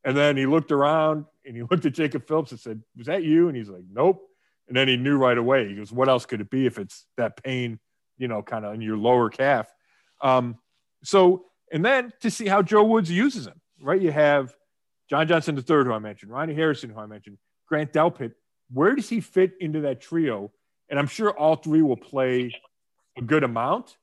And 0.03 0.17
then 0.17 0.35
he 0.35 0.45
looked 0.45 0.71
around 0.71 1.25
and 1.45 1.55
he 1.55 1.61
looked 1.71 1.85
at 1.85 1.93
Jacob 1.93 2.27
Phillips 2.27 2.51
and 2.51 2.59
said, 2.59 2.81
Was 2.97 3.07
that 3.07 3.23
you? 3.23 3.47
And 3.47 3.57
he's 3.57 3.69
like, 3.69 3.83
Nope. 3.91 4.27
And 4.67 4.77
then 4.77 4.87
he 4.87 4.97
knew 4.97 5.17
right 5.17 5.37
away. 5.37 5.67
He 5.67 5.75
goes, 5.75 5.91
What 5.91 6.09
else 6.09 6.25
could 6.25 6.41
it 6.41 6.49
be 6.49 6.65
if 6.65 6.77
it's 6.77 7.05
that 7.17 7.41
pain, 7.43 7.79
you 8.17 8.27
know, 8.27 8.41
kind 8.41 8.65
of 8.65 8.73
in 8.73 8.81
your 8.81 8.97
lower 8.97 9.29
calf? 9.29 9.71
Um, 10.21 10.57
so 11.03 11.45
and 11.71 11.83
then 11.83 12.13
to 12.21 12.29
see 12.29 12.47
how 12.47 12.61
Joe 12.61 12.83
Woods 12.83 13.09
uses 13.09 13.47
him, 13.47 13.59
right? 13.81 13.99
You 13.99 14.11
have 14.11 14.55
John 15.09 15.27
Johnson 15.27 15.57
III, 15.57 15.63
who 15.65 15.91
I 15.91 15.99
mentioned, 15.99 16.31
Ronnie 16.31 16.53
Harrison, 16.53 16.91
who 16.91 16.99
I 16.99 17.07
mentioned, 17.07 17.39
Grant 17.67 17.91
Delpit. 17.91 18.33
Where 18.71 18.95
does 18.95 19.09
he 19.09 19.19
fit 19.19 19.53
into 19.59 19.81
that 19.81 19.99
trio? 19.99 20.51
And 20.89 20.99
I'm 20.99 21.07
sure 21.07 21.31
all 21.31 21.55
three 21.55 21.81
will 21.81 21.97
play 21.97 22.51
a 23.17 23.21
good 23.21 23.43
amount, 23.43 23.97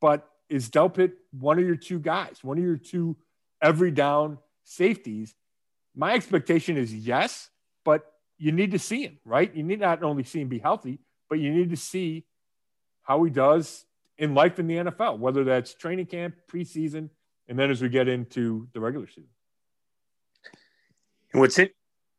but 0.00 0.28
is 0.48 0.68
Delpit 0.68 1.12
one 1.32 1.58
of 1.58 1.64
your 1.64 1.76
two 1.76 1.98
guys, 1.98 2.38
one 2.42 2.58
of 2.58 2.64
your 2.64 2.76
two 2.76 3.16
every 3.62 3.90
down 3.90 4.38
safeties? 4.64 5.34
My 5.94 6.14
expectation 6.14 6.76
is 6.76 6.94
yes, 6.94 7.50
but 7.84 8.12
you 8.38 8.52
need 8.52 8.72
to 8.72 8.78
see 8.78 9.02
him, 9.02 9.18
right? 9.24 9.54
You 9.54 9.62
need 9.62 9.80
not 9.80 10.02
only 10.02 10.24
see 10.24 10.40
him 10.40 10.48
be 10.48 10.58
healthy, 10.58 10.98
but 11.28 11.38
you 11.38 11.52
need 11.52 11.70
to 11.70 11.76
see 11.76 12.24
how 13.02 13.22
he 13.22 13.30
does 13.30 13.84
in 14.18 14.34
life 14.34 14.58
in 14.58 14.66
the 14.66 14.76
NFL, 14.76 15.18
whether 15.18 15.44
that's 15.44 15.74
training 15.74 16.06
camp, 16.06 16.34
preseason, 16.50 17.10
and 17.48 17.58
then 17.58 17.70
as 17.70 17.82
we 17.82 17.88
get 17.88 18.08
into 18.08 18.68
the 18.72 18.80
regular 18.80 19.06
season. 19.06 19.28
And 21.32 21.40
what's 21.40 21.58
it, 21.58 21.74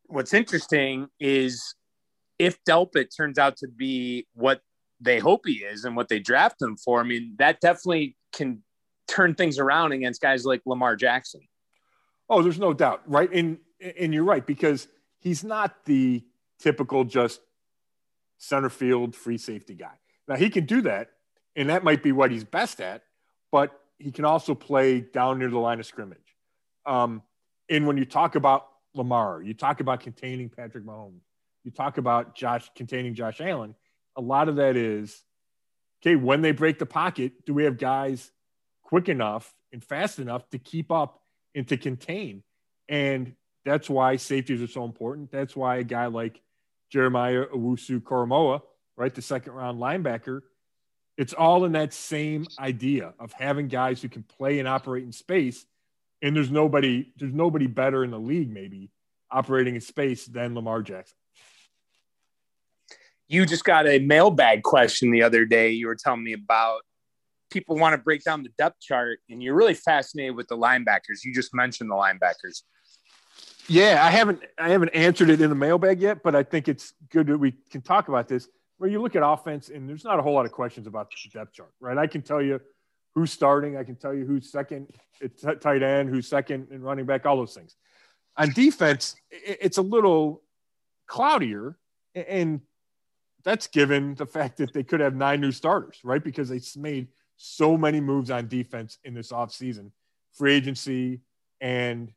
what's 0.08 0.34
interesting 0.34 1.08
is 1.20 1.76
if 2.38 2.64
Delpit 2.64 3.16
turns 3.16 3.38
out 3.38 3.58
to 3.58 3.68
be 3.68 4.28
what 4.34 4.62
they 5.00 5.20
hope 5.20 5.42
he 5.46 5.64
is 5.64 5.86
and 5.86 5.96
what 5.96 6.10
they 6.10 6.20
draft 6.20 6.62
him 6.62 6.78
for, 6.78 7.00
I 7.00 7.04
mean, 7.04 7.36
that 7.38 7.60
definitely 7.60 8.16
can 8.34 8.64
turn 9.08 9.36
things 9.36 9.60
around 9.60 9.92
against 9.92 10.22
guys 10.22 10.46
like 10.46 10.62
Lamar 10.66 10.96
Jackson. 10.96 11.42
Oh, 12.30 12.42
there's 12.42 12.60
no 12.60 12.74
doubt, 12.74 13.02
right? 13.06 13.32
And 13.32 13.60
and 13.98 14.14
you're 14.14 14.24
right 14.24 14.46
because 14.46 14.88
he's 15.20 15.44
not 15.44 15.86
the 15.86 16.24
typical 16.60 17.04
just 17.04 17.42
center 18.38 18.70
field 18.70 19.16
free 19.16 19.38
safety 19.38 19.76
guy. 19.76 20.00
Now 20.28 20.36
he 20.36 20.50
can 20.50 20.66
do 20.66 20.82
that, 20.82 21.10
and 21.56 21.70
that 21.70 21.84
might 21.84 22.02
be 22.02 22.12
what 22.12 22.32
he's 22.32 22.44
best 22.44 22.82
at, 22.82 23.04
but 23.52 23.80
he 24.00 24.12
can 24.12 24.26
also 24.26 24.56
play 24.56 25.02
down 25.02 25.40
near 25.40 25.50
the 25.50 25.60
line 25.60 25.80
of 25.80 25.86
scrimmage. 25.86 26.18
Um, 26.86 27.22
and 27.70 27.88
when 27.88 27.98
you 27.98 28.06
talk 28.06 28.36
about 28.36 28.68
Lamar, 28.94 29.42
you 29.42 29.54
talk 29.54 29.80
about 29.80 30.00
containing 30.00 30.50
Patrick 30.50 30.84
Mahomes, 30.84 31.22
you 31.64 31.72
talk 31.72 31.98
about 31.98 32.36
Josh 32.36 32.70
containing 32.76 33.14
Josh 33.14 33.42
Allen. 33.42 33.76
A 34.16 34.22
lot 34.22 34.50
of 34.50 34.58
that 34.58 34.76
is 34.76 35.24
okay. 36.02 36.16
When 36.16 36.42
they 36.42 36.52
break 36.52 36.80
the 36.80 36.86
pocket, 36.86 37.46
do 37.46 37.54
we 37.54 37.66
have 37.66 37.78
guys 37.78 38.32
quick 38.84 39.10
enough 39.10 39.54
and 39.72 39.84
fast 39.84 40.20
enough 40.20 40.50
to 40.52 40.60
keep 40.60 40.92
up 40.92 41.22
and 41.54 41.68
to 41.68 41.78
contain? 41.78 42.44
And 42.88 43.36
that's 43.66 43.90
why 43.90 44.16
safeties 44.16 44.62
are 44.62 44.68
so 44.68 44.86
important. 44.86 45.32
That's 45.32 45.56
why 45.56 45.78
a 45.78 45.84
guy 45.84 46.06
like 46.06 46.42
Jeremiah 46.92 47.46
Owusu 47.54 48.00
Koramoah, 48.02 48.62
right, 48.96 49.14
the 49.14 49.22
second 49.22 49.54
round 49.54 49.80
linebacker, 49.80 50.42
it's 51.18 51.34
all 51.34 51.66
in 51.66 51.72
that 51.74 51.94
same 51.94 52.46
idea 52.60 53.14
of 53.20 53.34
having 53.34 53.68
guys 53.68 54.02
who 54.02 54.10
can 54.10 54.24
play 54.24 54.60
and 54.60 54.68
operate 54.68 55.04
in 55.04 55.12
space. 55.12 55.66
And 56.22 56.36
there's 56.36 56.52
nobody, 56.52 57.12
there's 57.18 57.34
nobody 57.34 57.68
better 57.68 58.04
in 58.04 58.12
the 58.12 58.20
league, 58.20 58.52
maybe 58.52 58.92
operating 59.32 59.76
in 59.76 59.82
space 59.82 60.26
than 60.26 60.56
Lamar 60.56 60.82
Jackson. 60.82 61.18
You 63.28 63.46
just 63.46 63.64
got 63.64 63.88
a 63.88 64.00
mailbag 64.00 64.64
question 64.64 65.12
the 65.12 65.24
other 65.24 65.46
day. 65.46 65.72
You 65.72 65.88
were 65.88 65.96
telling 65.96 66.24
me 66.24 66.34
about 66.34 66.82
people 67.50 67.76
want 67.78 67.94
to 67.94 67.98
break 67.98 68.24
down 68.24 68.44
the 68.44 68.50
depth 68.58 68.82
chart, 68.82 69.20
and 69.30 69.42
you're 69.42 69.56
really 69.56 69.74
fascinated 69.74 70.36
with 70.36 70.48
the 70.48 70.58
linebackers. 70.58 71.24
You 71.24 71.34
just 71.34 71.54
mentioned 71.54 71.90
the 71.90 71.96
linebackers. 71.96 72.62
Yeah, 73.68 74.00
I 74.04 74.12
haven't 74.12 74.42
I 74.60 74.70
haven't 74.70 74.90
answered 74.90 75.30
it 75.30 75.42
in 75.42 75.50
the 75.50 75.56
mailbag 75.56 76.00
yet, 76.00 76.22
but 76.24 76.36
I 76.36 76.44
think 76.44 76.68
it's 76.68 76.94
good 77.10 77.28
that 77.28 77.38
we 77.38 77.54
can 77.72 77.82
talk 77.82 78.10
about 78.10 78.28
this. 78.28 78.48
Where 78.78 78.90
you 78.90 79.02
look 79.02 79.16
at 79.16 79.24
offense, 79.26 79.70
and 79.70 79.88
there's 79.88 80.04
not 80.04 80.20
a 80.20 80.22
whole 80.22 80.34
lot 80.34 80.46
of 80.46 80.52
questions 80.52 80.86
about 80.86 81.10
the 81.10 81.30
depth 81.30 81.54
chart, 81.54 81.72
right? 81.80 81.98
I 81.98 82.08
can 82.08 82.22
tell 82.22 82.42
you 82.42 82.60
who's 83.16 83.32
starting, 83.32 83.78
I 83.78 83.84
can 83.84 83.96
tell 83.96 84.14
you 84.14 84.26
who's 84.26 84.52
second 84.52 84.90
at 85.24 85.62
tight 85.62 85.82
end, 85.82 86.10
who's 86.10 86.28
second 86.28 86.68
in 86.72 86.82
running 86.82 87.06
back, 87.06 87.26
all 87.26 87.38
those 87.38 87.54
things. 87.54 87.76
On 88.38 88.52
defense, 88.52 89.16
it's 89.32 89.78
a 89.78 89.82
little 89.82 90.44
cloudier, 91.08 91.78
and 92.14 92.60
that's 93.46 93.68
given 93.68 94.16
the 94.16 94.26
fact 94.26 94.58
that 94.58 94.74
they 94.74 94.84
could 94.84 95.00
have 95.00 95.16
nine 95.16 95.40
new 95.40 95.52
starters, 95.52 96.00
right? 96.04 96.22
Because 96.22 96.50
they 96.50 96.60
made 96.78 97.08
so 97.38 97.78
many 97.78 98.02
moves 98.02 98.32
on 98.32 98.48
defense 98.48 98.98
in 99.04 99.14
this 99.14 99.32
offseason, 99.32 99.92
free 100.34 100.56
agency 100.56 101.22
and 101.62 102.12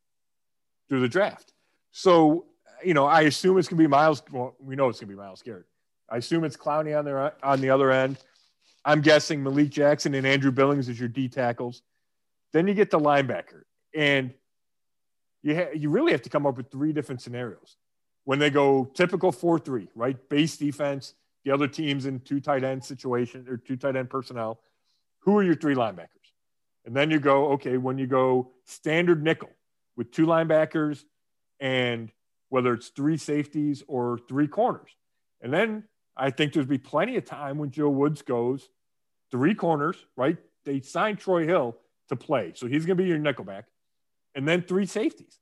through 0.89 1.01
the 1.01 1.09
draft. 1.09 1.53
So, 1.93 2.47
you 2.83 2.95
know, 2.95 3.05
I 3.05 3.23
assume 3.23 3.59
it's 3.59 3.69
going 3.69 3.77
to 3.77 3.83
be 3.83 3.89
Myles. 3.89 4.23
Well, 4.33 4.57
we 4.59 4.75
know 4.75 4.89
it's 4.89 5.01
going 5.01 5.11
to 5.11 5.15
be 5.15 5.21
Myles 5.21 5.43
Garrett. 5.43 5.67
I 6.09 6.17
assume 6.17 6.45
it's 6.45 6.57
Clowney 6.57 6.99
on 6.99 7.05
the 7.05 7.35
on 7.43 7.61
the 7.61 7.71
other 7.71 7.91
end. 7.91 8.17
I'm 8.85 9.03
guessing 9.03 9.43
Malik 9.43 9.69
Jackson 9.69 10.15
and 10.15 10.27
Andrew 10.27 10.51
Billings 10.51 10.89
as 10.89 10.99
your 10.99 11.09
D 11.09 11.29
tackles. 11.29 11.83
Then 12.53 12.67
you 12.67 12.73
get 12.73 12.91
the 12.91 12.99
linebacker, 12.99 13.65
and 13.95 14.33
you 15.43 15.55
ha- 15.55 15.73
you 15.75 15.91
really 15.91 16.13
have 16.13 16.23
to 16.23 16.31
come 16.31 16.47
up 16.47 16.57
with 16.57 16.71
three 16.71 16.95
different 16.95 17.21
scenarios 17.21 17.77
when 18.29 18.39
they 18.39 18.51
go 18.51 18.85
typical 18.93 19.33
four 19.33 19.59
three, 19.59 19.89
right? 19.95 20.29
Base 20.29 20.59
defense, 20.59 21.15
the 21.47 21.51
other 21.51 21.67
teams 21.67 22.05
in 22.05 22.21
two 22.21 22.41
tight 22.41 22.63
end 22.63 22.85
situation 22.85 23.47
or 23.49 23.57
two 23.57 23.75
tight 23.75 23.97
end 23.97 24.11
personnel. 24.11 24.61
Who 25.21 25.39
are 25.39 25.43
your 25.43 25.55
three 25.55 25.75
linebackers? 25.75 26.29
And 26.85 26.95
then 26.95 27.11
you 27.11 27.21
go, 27.21 27.53
okay, 27.53 27.79
when 27.79 27.97
you 27.97 28.07
go 28.07 28.51
standard 28.67 29.25
nickel 29.25 29.49
with 29.97 30.13
two 30.13 30.27
linebackers 30.27 31.05
and 31.59 32.13
whether 32.51 32.75
it's 32.75 32.89
three 32.89 33.17
safeties 33.17 33.83
or 33.89 34.19
three 34.29 34.47
corners. 34.47 34.91
And 35.41 35.51
then 35.51 35.85
I 36.15 36.29
think 36.29 36.53
there's 36.53 36.67
be 36.67 36.77
plenty 36.77 37.17
of 37.17 37.25
time 37.25 37.57
when 37.57 37.71
Joe 37.71 37.89
Woods 37.89 38.21
goes 38.21 38.69
three 39.31 39.55
corners, 39.55 39.97
right? 40.17 40.37
They 40.67 40.83
signed 40.83 41.19
Troy 41.19 41.47
Hill 41.47 41.79
to 42.11 42.17
play. 42.17 42.53
So 42.57 42.67
he's 42.67 42.85
going 42.85 42.99
to 42.99 43.03
be 43.03 43.09
your 43.09 43.19
nickelback. 43.19 43.63
And 44.35 44.47
then 44.47 44.61
three 44.61 44.85
safeties. 44.85 45.39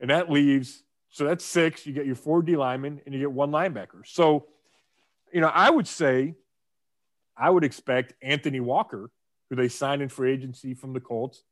And 0.00 0.10
that 0.10 0.30
leaves, 0.30 0.82
so 1.16 1.24
that's 1.24 1.44
six. 1.44 1.86
You 1.86 1.92
get 1.92 2.06
your 2.06 2.14
four 2.14 2.42
D 2.42 2.56
linemen 2.56 3.00
and 3.04 3.14
you 3.14 3.20
get 3.20 3.32
one 3.32 3.50
linebacker. 3.50 4.04
So, 4.04 4.46
you 5.32 5.40
know, 5.40 5.48
I 5.48 5.70
would 5.70 5.88
say, 5.88 6.34
I 7.36 7.50
would 7.50 7.64
expect 7.64 8.14
Anthony 8.22 8.60
Walker, 8.60 9.10
who 9.48 9.56
they 9.56 9.68
signed 9.68 10.02
in 10.02 10.08
free 10.08 10.32
agency 10.32 10.74
from 10.74 10.92
the 10.92 11.00
Colts, 11.00 11.42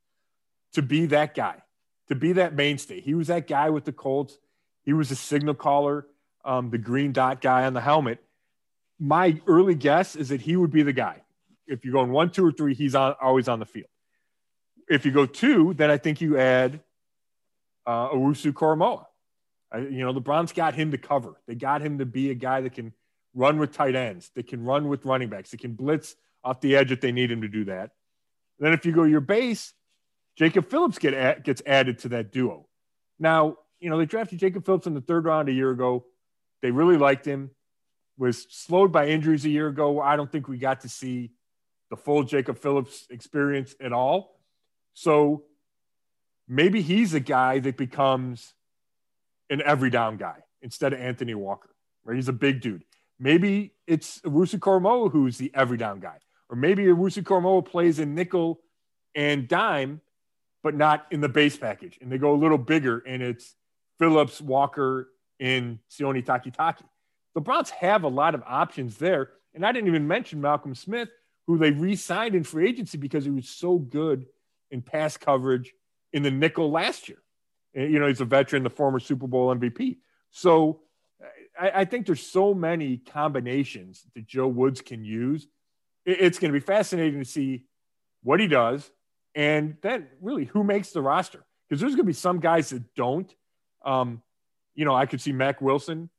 to 0.73 0.81
be 0.81 1.05
that 1.07 1.35
guy, 1.35 1.55
to 2.09 2.15
be 2.15 2.33
that 2.33 2.53
mainstay. 2.53 2.99
He 3.01 3.13
was 3.13 3.27
that 3.27 3.47
guy 3.47 3.69
with 3.69 3.85
the 3.85 3.93
Colts. 3.93 4.37
He 4.83 4.93
was 4.93 5.11
a 5.11 5.15
signal 5.15 5.55
caller, 5.55 6.07
um, 6.43 6.69
the 6.69 6.77
green 6.77 7.11
dot 7.11 7.41
guy 7.41 7.65
on 7.65 7.73
the 7.73 7.81
helmet 7.81 8.19
my 8.99 9.39
early 9.47 9.75
guess 9.75 10.15
is 10.15 10.29
that 10.29 10.41
he 10.41 10.55
would 10.55 10.71
be 10.71 10.83
the 10.83 10.93
guy. 10.93 11.21
If 11.67 11.83
you're 11.83 11.93
going 11.93 12.11
one, 12.11 12.29
two, 12.29 12.45
or 12.45 12.51
three, 12.51 12.73
he's 12.73 12.95
on, 12.95 13.15
always 13.21 13.47
on 13.47 13.59
the 13.59 13.65
field. 13.65 13.89
If 14.87 15.05
you 15.05 15.11
go 15.11 15.25
two, 15.25 15.73
then 15.73 15.89
I 15.89 15.97
think 15.97 16.21
you 16.21 16.37
add 16.37 16.79
uh, 17.85 18.09
Owusu 18.09 18.51
Koramoah. 18.51 19.05
You 19.77 20.05
know, 20.05 20.13
LeBron's 20.13 20.51
got 20.51 20.75
him 20.75 20.91
to 20.91 20.97
cover. 20.97 21.41
They 21.47 21.55
got 21.55 21.81
him 21.81 21.99
to 21.99 22.05
be 22.05 22.31
a 22.31 22.35
guy 22.35 22.61
that 22.61 22.73
can 22.73 22.93
run 23.33 23.59
with 23.59 23.73
tight 23.73 23.95
ends, 23.95 24.31
that 24.35 24.47
can 24.47 24.63
run 24.63 24.87
with 24.87 25.05
running 25.05 25.29
backs, 25.29 25.51
that 25.51 25.59
can 25.59 25.73
blitz 25.73 26.15
off 26.43 26.61
the 26.61 26.75
edge 26.75 26.91
if 26.91 27.01
they 27.01 27.11
need 27.11 27.31
him 27.31 27.41
to 27.41 27.47
do 27.47 27.65
that. 27.65 27.91
then 28.59 28.73
if 28.73 28.85
you 28.85 28.91
go 28.91 29.03
your 29.03 29.21
base, 29.21 29.73
Jacob 30.37 30.69
Phillips 30.69 30.99
get 30.99 31.13
at, 31.13 31.43
gets 31.43 31.61
added 31.65 31.99
to 31.99 32.09
that 32.09 32.31
duo. 32.31 32.67
Now, 33.19 33.57
you 33.79 33.89
know, 33.89 33.97
they 33.97 34.05
drafted 34.05 34.39
Jacob 34.39 34.65
Phillips 34.65 34.87
in 34.87 34.93
the 34.93 35.01
third 35.01 35.25
round 35.25 35.49
a 35.49 35.53
year 35.53 35.71
ago. 35.71 36.05
They 36.61 36.71
really 36.71 36.97
liked 36.97 37.25
him 37.25 37.51
was 38.17 38.47
slowed 38.49 38.91
by 38.91 39.07
injuries 39.07 39.45
a 39.45 39.49
year 39.49 39.67
ago. 39.67 39.99
I 39.99 40.15
don't 40.15 40.31
think 40.31 40.47
we 40.47 40.57
got 40.57 40.81
to 40.81 40.89
see 40.89 41.31
the 41.89 41.97
full 41.97 42.23
Jacob 42.23 42.57
Phillips 42.57 43.05
experience 43.09 43.75
at 43.79 43.93
all. 43.93 44.39
So 44.93 45.43
maybe 46.47 46.81
he's 46.81 47.13
a 47.13 47.19
guy 47.19 47.59
that 47.59 47.77
becomes 47.77 48.53
an 49.49 49.61
every 49.61 49.89
down 49.89 50.17
guy 50.17 50.43
instead 50.61 50.93
of 50.93 50.99
Anthony 50.99 51.35
Walker, 51.35 51.69
right? 52.03 52.15
He's 52.15 52.27
a 52.27 52.33
big 52.33 52.61
dude. 52.61 52.83
Maybe 53.19 53.73
it's 53.87 54.19
Owusu 54.21 54.59
Koramoah 54.59 55.11
who's 55.11 55.37
the 55.37 55.51
every 55.53 55.77
down 55.77 55.99
guy. 55.99 56.17
Or 56.49 56.55
maybe 56.55 56.83
Owusu 56.85 57.23
Koramoah 57.23 57.65
plays 57.65 57.99
in 57.99 58.13
nickel 58.13 58.59
and 59.15 59.47
dime, 59.47 60.01
but 60.63 60.75
not 60.75 61.05
in 61.11 61.21
the 61.21 61.29
base 61.29 61.57
package. 61.57 61.97
And 62.01 62.11
they 62.11 62.17
go 62.17 62.33
a 62.33 62.37
little 62.37 62.57
bigger 62.57 62.99
and 62.99 63.23
it's 63.23 63.55
Phillips, 63.99 64.41
Walker, 64.41 65.09
and 65.39 65.79
Sione 65.89 66.23
Takitaki 66.23 66.83
the 67.35 67.41
Browns 67.41 67.69
have 67.69 68.03
a 68.03 68.07
lot 68.07 68.33
of 68.33 68.41
options 68.47 68.97
there. 68.97 69.29
And 69.53 69.65
I 69.65 69.71
didn't 69.71 69.89
even 69.89 70.07
mention 70.07 70.41
Malcolm 70.41 70.73
Smith, 70.73 71.09
who 71.45 71.57
they 71.57 71.71
re 71.71 71.95
signed 71.95 72.33
in 72.33 72.43
free 72.43 72.67
agency 72.67 72.97
because 72.97 73.25
he 73.25 73.29
was 73.29 73.47
so 73.47 73.77
good 73.77 74.25
in 74.71 74.81
pass 74.81 75.17
coverage 75.17 75.73
in 76.11 76.23
the 76.23 76.31
nickel 76.31 76.71
last 76.71 77.07
year. 77.07 77.19
And, 77.75 77.91
you 77.91 77.99
know, 77.99 78.07
he's 78.07 78.21
a 78.21 78.25
veteran, 78.25 78.63
the 78.63 78.69
former 78.69 78.99
Super 78.99 79.27
Bowl 79.27 79.53
MVP. 79.53 79.97
So 80.31 80.81
I, 81.59 81.81
I 81.81 81.85
think 81.85 82.05
there's 82.05 82.25
so 82.25 82.53
many 82.53 82.97
combinations 82.97 84.03
that 84.15 84.25
Joe 84.25 84.47
Woods 84.47 84.81
can 84.81 85.05
use. 85.05 85.47
It, 86.05 86.21
it's 86.21 86.39
going 86.39 86.51
to 86.51 86.59
be 86.59 86.65
fascinating 86.65 87.19
to 87.19 87.25
see 87.25 87.65
what 88.23 88.39
he 88.39 88.47
does 88.47 88.89
and 89.35 89.77
then 89.81 90.07
really 90.21 90.45
who 90.45 90.63
makes 90.63 90.91
the 90.91 91.01
roster 91.01 91.45
because 91.67 91.81
there's 91.81 91.93
going 91.93 92.05
to 92.05 92.07
be 92.07 92.13
some 92.13 92.39
guys 92.39 92.69
that 92.69 92.95
don't. 92.95 93.31
Um, 93.83 94.23
you 94.73 94.85
know, 94.85 94.95
I 94.95 95.05
could 95.05 95.21
see 95.21 95.31
Mac 95.31 95.61
Wilson 95.61 96.09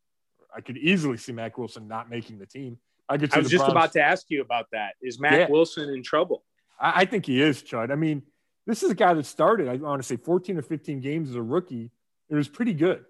I 0.57 0.63
could 0.63 0.79
easily 0.79 1.19
see 1.19 1.33
Mac 1.33 1.59
Wilson 1.59 1.87
not 1.87 2.09
making 2.09 2.39
the 2.39 2.47
team. 2.47 2.79
I 3.09 3.19
could. 3.19 3.33
I 3.35 3.39
was 3.39 3.51
just 3.51 3.61
Browns. 3.61 3.73
about 3.73 3.93
to 3.93 4.01
ask 4.01 4.27
you 4.31 4.41
about 4.41 4.67
that. 4.73 4.95
Is 5.03 5.21
Mac 5.21 5.33
yeah. 5.33 5.47
Wilson 5.49 5.91
in 5.91 6.03
trouble? 6.03 6.45
I, 6.81 7.03
I, 7.03 7.05
think 7.05 7.27
he 7.27 7.41
is, 7.41 7.63
Chud. 7.63 7.93
I 7.93 7.95
mean, 7.95 8.23
this 8.67 8.83
is 8.83 8.91
a 8.91 8.95
guy 8.95 9.15
that 9.15 9.27
started. 9.27 9.69
I 9.69 9.77
want 9.77 10.03
to 10.03 10.07
say 10.07 10.17
14 10.17 10.59
or 10.59 10.63
15 10.63 11.01
games 11.01 11.31
as 11.31 11.37
a 11.37 11.43
rookie. 11.43 11.91
It 12.29 12.35
was 12.35 12.49
pretty 12.49 12.75
good. 12.75 13.05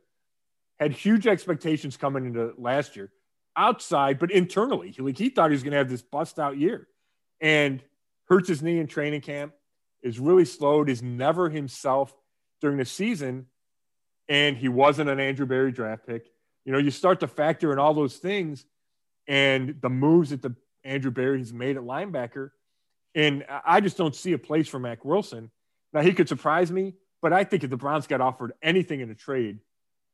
Had 0.78 0.92
huge 0.92 1.26
expectations 1.26 1.96
coming 1.96 2.26
into 2.26 2.52
last 2.58 2.96
year, 2.96 3.10
outside, 3.56 4.18
but 4.18 4.30
internally, 4.30 4.90
he, 4.90 5.02
like 5.02 5.16
he 5.16 5.30
thought 5.30 5.50
he 5.50 5.54
was 5.54 5.62
going 5.62 5.72
to 5.72 5.78
have 5.78 5.88
this 5.88 6.02
bust 6.02 6.38
out 6.38 6.58
year, 6.58 6.86
and 7.40 7.82
hurts 8.28 8.48
his 8.48 8.62
knee 8.62 8.78
in 8.78 8.86
training 8.86 9.22
camp. 9.22 9.52
Is 10.02 10.20
really 10.20 10.44
slowed. 10.44 10.88
Is 10.88 11.02
never 11.02 11.48
himself 11.48 12.14
during 12.60 12.76
the 12.76 12.84
season, 12.84 13.46
and 14.28 14.56
he 14.56 14.68
wasn't 14.68 15.08
an 15.08 15.18
Andrew 15.18 15.46
Berry 15.46 15.72
draft 15.72 16.06
pick 16.06 16.26
you 16.66 16.72
know, 16.72 16.78
you 16.78 16.90
start 16.90 17.20
to 17.20 17.28
factor 17.28 17.72
in 17.72 17.78
all 17.78 17.94
those 17.94 18.16
things 18.16 18.66
and 19.28 19.76
the 19.80 19.88
moves 19.88 20.30
that 20.30 20.42
the 20.42 20.54
Andrew 20.84 21.12
Berry 21.12 21.38
has 21.38 21.52
made 21.52 21.76
at 21.76 21.84
linebacker. 21.84 22.50
And 23.16 23.46
I 23.64 23.80
just 23.80 23.96
don't 23.96 24.14
see 24.14 24.34
a 24.34 24.38
place 24.38 24.68
for 24.68 24.78
Mac 24.78 25.02
Wilson. 25.02 25.50
Now 25.94 26.02
he 26.02 26.12
could 26.12 26.28
surprise 26.28 26.70
me, 26.70 26.94
but 27.22 27.32
I 27.32 27.44
think 27.44 27.64
if 27.64 27.70
the 27.70 27.76
Browns 27.76 28.06
got 28.06 28.20
offered 28.20 28.52
anything 28.62 29.00
in 29.00 29.10
a 29.10 29.14
trade, 29.14 29.58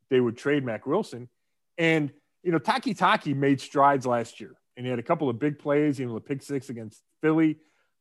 they 0.08 0.20
would 0.20 0.36
trade 0.36 0.64
Mac 0.64 0.86
Wilson. 0.86 1.28
And 1.76 2.12
you 2.44 2.52
know, 2.52 2.60
Takitaki 2.60 3.34
made 3.34 3.60
strides 3.60 4.06
last 4.06 4.40
year, 4.40 4.54
and 4.76 4.86
he 4.86 4.90
had 4.90 5.00
a 5.00 5.02
couple 5.02 5.28
of 5.28 5.38
big 5.40 5.58
plays. 5.58 5.98
You 5.98 6.06
know, 6.06 6.14
the 6.14 6.20
pick 6.20 6.42
six 6.42 6.70
against 6.70 7.02
Philly. 7.20 7.58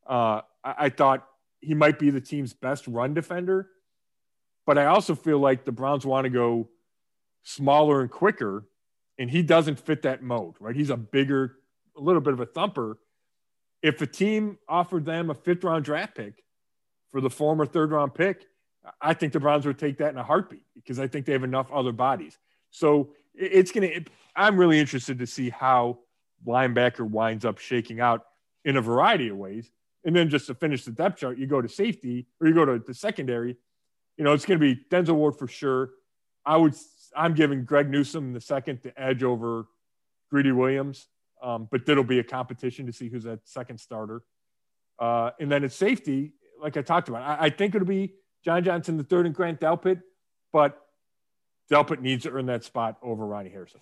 Uh, 0.08 0.42
I, 0.64 0.76
I 0.78 0.90
thought 0.90 1.28
he 1.62 1.74
might 1.74 1.98
be 1.98 2.12
the 2.12 2.22
team's 2.22 2.54
best 2.54 2.88
run 2.88 3.16
defender, 3.16 3.70
but 4.68 4.78
I 4.78 4.86
also 4.86 5.16
feel 5.16 5.40
like 5.40 5.66
the 5.66 5.72
Browns 5.72 6.06
want 6.06 6.26
to 6.26 6.30
go 6.30 6.70
smaller 7.44 8.02
and 8.02 8.12
quicker, 8.12 8.68
and 9.18 9.32
he 9.32 9.42
doesn't 9.42 9.80
fit 9.80 10.04
that 10.04 10.22
mode, 10.22 10.54
right? 10.60 10.76
He's 10.76 10.92
a 10.92 10.98
bigger, 10.98 11.58
a 11.98 12.02
little 12.02 12.22
bit 12.22 12.34
of 12.34 12.40
a 12.40 12.46
thumper. 12.46 13.00
If 13.82 14.02
a 14.02 14.08
team 14.08 14.58
offered 14.68 15.06
them 15.06 15.30
a 15.30 15.34
fifth 15.34 15.64
round 15.64 15.86
draft 15.86 16.16
pick 16.16 16.44
for 17.10 17.22
the 17.22 17.30
former 17.30 17.66
third 17.66 17.92
round 17.92 18.14
pick, 18.14 18.46
I 19.00 19.14
think 19.14 19.34
the 19.34 19.40
Browns 19.40 19.66
would 19.66 19.78
take 19.78 19.98
that 20.00 20.12
in 20.12 20.18
a 20.18 20.24
heartbeat 20.24 20.66
because 20.76 21.00
I 21.00 21.08
think 21.08 21.26
they 21.26 21.34
have 21.34 21.44
enough 21.44 21.72
other 21.72 21.92
bodies. 21.92 22.38
So 22.72 23.12
it's 23.36 23.72
going 23.72 23.90
to, 23.90 24.12
I'm 24.36 24.58
really 24.58 24.80
interested 24.80 25.20
to 25.20 25.28
see 25.28 25.50
how 25.50 26.00
linebacker 26.46 27.08
winds 27.08 27.46
up 27.46 27.60
shaking 27.60 28.00
out 28.00 28.26
in 28.66 28.78
a 28.78 28.82
variety 28.82 29.30
of 29.30 29.38
ways. 29.38 29.72
And 30.04 30.16
then 30.16 30.30
just 30.30 30.48
to 30.48 30.56
finish 30.56 30.84
the 30.84 30.92
depth 30.92 31.20
chart, 31.20 31.38
you 31.38 31.46
go 31.46 31.62
to 31.62 31.70
safety 31.70 32.26
or 32.40 32.48
you 32.48 32.56
go 32.56 32.66
to 32.66 32.80
the 32.80 32.94
secondary. 32.94 33.56
You 34.18 34.24
know, 34.24 34.34
it's 34.34 34.46
going 34.46 34.60
to 34.60 34.76
be 34.76 34.82
Denzel 34.90 35.16
Ward 35.16 35.38
for 35.38 35.48
sure. 35.48 35.92
I 36.46 36.58
would 36.58 36.76
I'm 37.16 37.34
giving 37.34 37.66
Greg 37.66 37.90
Newsome 37.90 38.34
the 38.34 38.42
second 38.42 38.82
to 38.84 39.02
edge 39.02 39.22
over 39.22 39.68
Greedy 40.30 40.52
Williams, 40.52 41.08
um, 41.42 41.68
but 41.72 41.86
that'll 41.86 42.04
be 42.04 42.20
a 42.20 42.24
competition 42.24 42.86
to 42.86 42.94
see 42.94 43.10
who's 43.10 43.24
that 43.24 43.40
second 43.46 43.80
starter. 43.80 44.24
Uh, 45.00 45.32
and 45.40 45.52
then 45.52 45.64
at 45.64 45.72
safety, 45.72 46.34
like 46.62 46.78
I 46.78 46.82
talked 46.82 47.10
about, 47.10 47.24
I, 47.24 47.46
I, 47.46 47.50
think 47.50 47.74
it'll 47.74 47.88
be 47.88 48.14
John 48.46 48.64
Johnson 48.64 48.98
the 48.98 49.04
third 49.04 49.26
and 49.26 49.34
Grant 49.34 49.60
Delpit, 49.60 50.02
but 50.54 50.80
Delpit 51.72 52.02
needs 52.02 52.24
to 52.24 52.32
earn 52.32 52.46
that 52.48 52.64
spot 52.64 52.98
over 53.02 53.26
Ronnie 53.26 53.50
Harrison. 53.50 53.80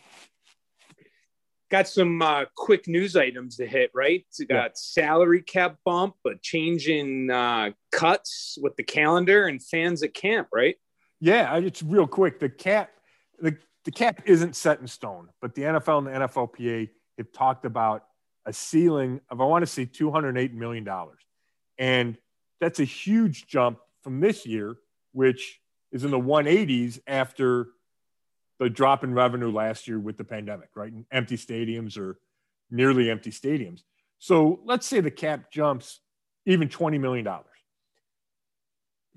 got 1.70 1.90
some 1.90 2.22
uh, 2.22 2.46
quick 2.56 2.88
news 2.88 3.18
items 3.18 3.58
to 3.58 3.68
hit, 3.68 3.92
right? 3.94 4.26
It's 4.30 4.40
got 4.42 4.56
yeah. 4.56 4.70
salary 4.76 5.42
cap 5.42 5.78
bump, 5.84 6.16
a 6.26 6.36
change 6.42 6.88
in 6.88 7.30
uh, 7.30 7.72
cuts 7.92 8.58
with 8.62 8.78
the 8.78 8.84
calendar, 8.84 9.48
and 9.48 9.62
fans 9.62 10.04
at 10.04 10.14
camp, 10.14 10.48
right? 10.54 10.76
Yeah, 11.20 11.58
it's 11.58 11.84
real 11.84 12.08
quick. 12.08 12.40
The 12.40 12.48
cap, 12.48 12.92
the, 13.42 13.58
the 13.84 13.92
cap 13.92 14.22
isn't 14.26 14.56
set 14.56 14.80
in 14.80 14.88
stone, 14.88 15.30
but 15.42 15.54
the 15.54 15.64
NFL 15.64 15.98
and 15.98 16.08
the 16.08 16.12
NFLPA 16.12 16.90
have 17.20 17.32
talked 17.32 17.66
about 17.66 18.06
a 18.46 18.54
ceiling 18.54 19.22
of, 19.30 19.40
I 19.42 19.46
want 19.46 19.62
to 19.62 19.68
say, 19.68 19.86
$208 19.86 20.54
million. 20.54 20.88
And 21.78 22.18
that's 22.60 22.80
a 22.80 22.86
huge 22.86 23.48
jump 23.48 23.80
from 24.02 24.20
this 24.20 24.46
year, 24.46 24.76
which 25.12 25.60
is 25.92 26.04
in 26.04 26.12
the 26.12 26.20
180s 26.20 27.00
after 27.08 27.68
the 28.60 28.70
drop 28.70 29.04
in 29.04 29.14
revenue 29.14 29.52
last 29.52 29.88
year 29.88 30.00
with 30.00 30.18
the 30.18 30.24
pandemic, 30.24 30.70
right? 30.76 30.92
Empty 31.12 31.38
stadiums 31.38 31.98
or 31.98 32.20
nearly 32.70 33.10
empty 33.10 33.32
stadiums. 33.32 33.84
So 34.20 34.60
let's 34.66 34.86
say 34.86 35.00
the 35.00 35.12
cap 35.12 35.52
jumps 35.52 36.02
even 36.46 36.68
$20 36.68 37.00
million. 37.00 37.28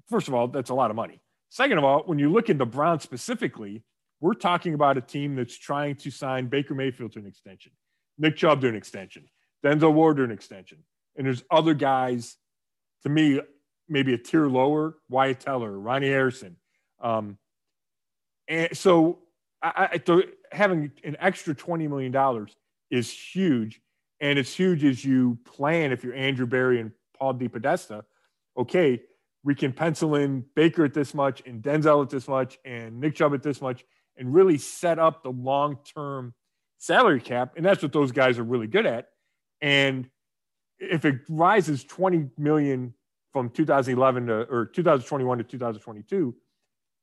First 0.09 0.29
of 0.29 0.35
all, 0.35 0.49
that's 0.49 0.71
a 0.71 0.75
lot 0.75 0.91
of 0.91 0.97
money. 0.97 1.21
Second 1.49 1.79
of 1.79 1.85
all, 1.85 2.03
when 2.07 2.19
you 2.19 2.31
look 2.31 2.49
at 2.51 2.59
the 2.59 2.67
Browns 2.67 3.03
specifically, 3.03 3.83
we're 4.21 4.35
talking 4.35 4.75
about 4.75 4.97
a 4.97 5.01
team 5.01 5.35
that's 5.35 5.59
trying 5.59 5.97
to 5.97 6.11
sign 6.11 6.47
Baker 6.47 6.75
Mayfield 6.75 7.13
to 7.13 7.19
an 7.19 7.27
extension, 7.27 7.73
Nick 8.19 8.37
Chubb 8.37 8.61
to 8.63 8.69
an 8.69 8.75
extension, 8.75 9.29
Denzel 9.65 9.93
Ward 9.93 10.19
to 10.19 10.25
an 10.25 10.31
extension. 10.31 10.79
And 11.17 11.27
there's 11.27 11.43
other 11.51 11.75
guys, 11.75 12.37
to 13.03 13.09
me, 13.09 13.41
maybe 13.89 14.15
a 14.15 14.19
tier 14.19 14.49
lower, 14.49 14.97
Wyatt 15.09 15.41
Teller, 15.41 15.79
Ronnie 15.79 16.09
Harrison. 16.09 16.57
Um, 17.01 17.39
and 18.49 18.77
so 18.77 19.21
I, 19.63 20.01
I, 20.07 20.23
having 20.51 20.93
an 21.05 21.17
extra 21.19 21.55
$20 21.55 21.89
million 21.89 22.47
is 22.91 23.11
huge. 23.11 23.81
And 24.21 24.39
it's 24.39 24.55
huge 24.55 24.85
as 24.85 25.05
you 25.05 25.39
plan, 25.45 25.93
if 25.93 26.05
you're 26.05 26.15
Andrew 26.15 26.47
Berry 26.47 26.81
and 26.81 26.93
Paul 27.19 27.35
DePodesta, 27.35 28.03
okay, 28.57 29.03
we 29.45 29.55
can 29.55 29.73
pencil 29.73 30.15
in 30.15 30.45
Baker 30.55 30.85
at 30.85 30.95
this 30.95 31.15
much 31.15 31.43
and 31.47 31.63
Denzel 31.63 32.03
at 32.03 32.11
this 32.11 32.29
much 32.29 32.59
and 32.65 33.01
Nick 33.01 33.17
Chubb 33.17 33.35
at 33.35 33.43
this 33.43 33.61
much 33.61 33.85
and 34.17 34.33
really 34.33 34.59
set 34.59 34.99
up 34.99 35.23
the 35.23 35.31
long 35.31 35.79
term 35.95 36.35
salary 36.83 37.21
cap. 37.21 37.53
And 37.57 37.65
that's 37.65 37.81
what 37.81 37.93
those 37.93 38.11
guys 38.11 38.41
are 38.41 38.43
really 38.43 38.67
good 38.67 38.87
at. 38.87 39.09
And 39.61 40.11
if 40.81 41.05
it 41.05 41.21
rises 41.29 41.85
20 41.85 42.31
million 42.37 42.93
from 43.33 43.51
2011 43.51 44.27
to 44.27 44.33
or 44.51 44.67
2021 44.67 45.39
to 45.39 45.45
2022, 45.45 46.35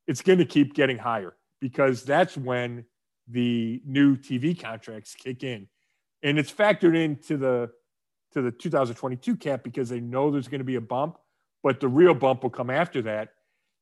it's 0.06 0.20
going 0.20 0.38
to 0.38 0.44
keep 0.44 0.74
getting 0.74 0.98
higher 0.98 1.34
because 1.62 2.04
that's 2.04 2.36
when 2.36 2.84
the 3.26 3.80
new 3.86 4.16
TV 4.16 4.60
contracts 4.60 5.14
kick 5.14 5.42
in. 5.44 5.66
And 6.22 6.38
it's 6.38 6.52
factored 6.52 6.94
into 6.94 7.38
the 7.38 7.70
to 8.32 8.42
the 8.42 8.50
2022 8.50 9.34
cap 9.36 9.64
because 9.64 9.88
they 9.88 9.98
know 9.98 10.30
there's 10.30 10.46
going 10.46 10.60
to 10.60 10.64
be 10.64 10.76
a 10.76 10.80
bump, 10.80 11.16
but 11.62 11.80
the 11.80 11.88
real 11.88 12.14
bump 12.14 12.42
will 12.42 12.50
come 12.50 12.68
after 12.68 13.00
that. 13.02 13.30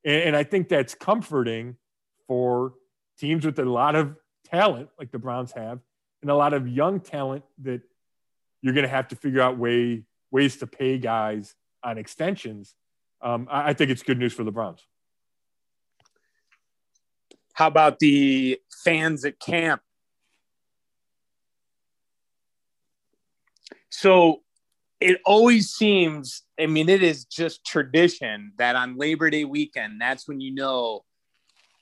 And, 0.04 0.22
and 0.22 0.36
I 0.36 0.44
think 0.44 0.68
that's 0.68 0.94
comforting 0.94 1.76
for 2.28 2.74
teams 3.18 3.44
with 3.44 3.58
a 3.58 3.64
lot 3.64 3.96
of 3.96 4.14
talent, 4.44 4.90
like 4.98 5.10
the 5.10 5.18
Browns 5.18 5.52
have, 5.52 5.80
and 6.22 6.30
a 6.30 6.34
lot 6.34 6.54
of 6.54 6.66
young 6.68 7.00
talent 7.00 7.44
that 7.62 7.82
you're 8.62 8.74
going 8.74 8.84
to 8.84 8.90
have 8.90 9.08
to 9.08 9.16
figure 9.16 9.40
out 9.40 9.56
way 9.58 10.04
ways 10.30 10.56
to 10.58 10.66
pay 10.66 10.98
guys 10.98 11.54
on 11.82 11.96
extensions. 11.96 12.74
Um, 13.22 13.48
I, 13.50 13.70
I 13.70 13.72
think 13.72 13.90
it's 13.90 14.02
good 14.02 14.18
news 14.18 14.32
for 14.32 14.44
the 14.44 14.50
Browns. 14.50 14.84
How 17.54 17.66
about 17.66 17.98
the 17.98 18.60
fans 18.84 19.24
at 19.24 19.40
camp? 19.40 19.80
So 23.90 24.42
it 25.00 25.20
always 25.24 25.70
seems, 25.70 26.42
I 26.60 26.66
mean, 26.66 26.88
it 26.88 27.02
is 27.02 27.24
just 27.24 27.64
tradition 27.64 28.52
that 28.58 28.76
on 28.76 28.96
Labor 28.96 29.30
Day 29.30 29.44
weekend, 29.44 30.00
that's 30.00 30.28
when 30.28 30.40
you 30.40 30.54
know 30.54 31.04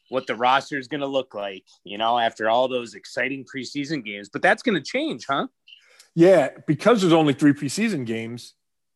what 0.09 0.27
the 0.27 0.35
roster 0.35 0.79
is 0.79 0.89
going 0.89 1.01
to 1.01 1.07
look 1.07 1.35
like, 1.35 1.65
you 1.85 1.99
know, 1.99 2.19
after 2.19 2.49
all 2.49 2.69
those 2.69 2.95
exciting 2.95 3.45
preseason 3.45 4.05
games. 4.05 4.29
But 4.29 4.43
that's 4.43 4.63
going 4.63 4.77
to 4.77 4.83
change, 4.83 5.25
huh? 5.29 5.49
Yeah, 6.15 6.51
because 6.67 7.01
there's 7.01 7.13
only 7.13 7.35
three 7.35 7.53
preseason 7.53 8.07
games, 8.07 8.55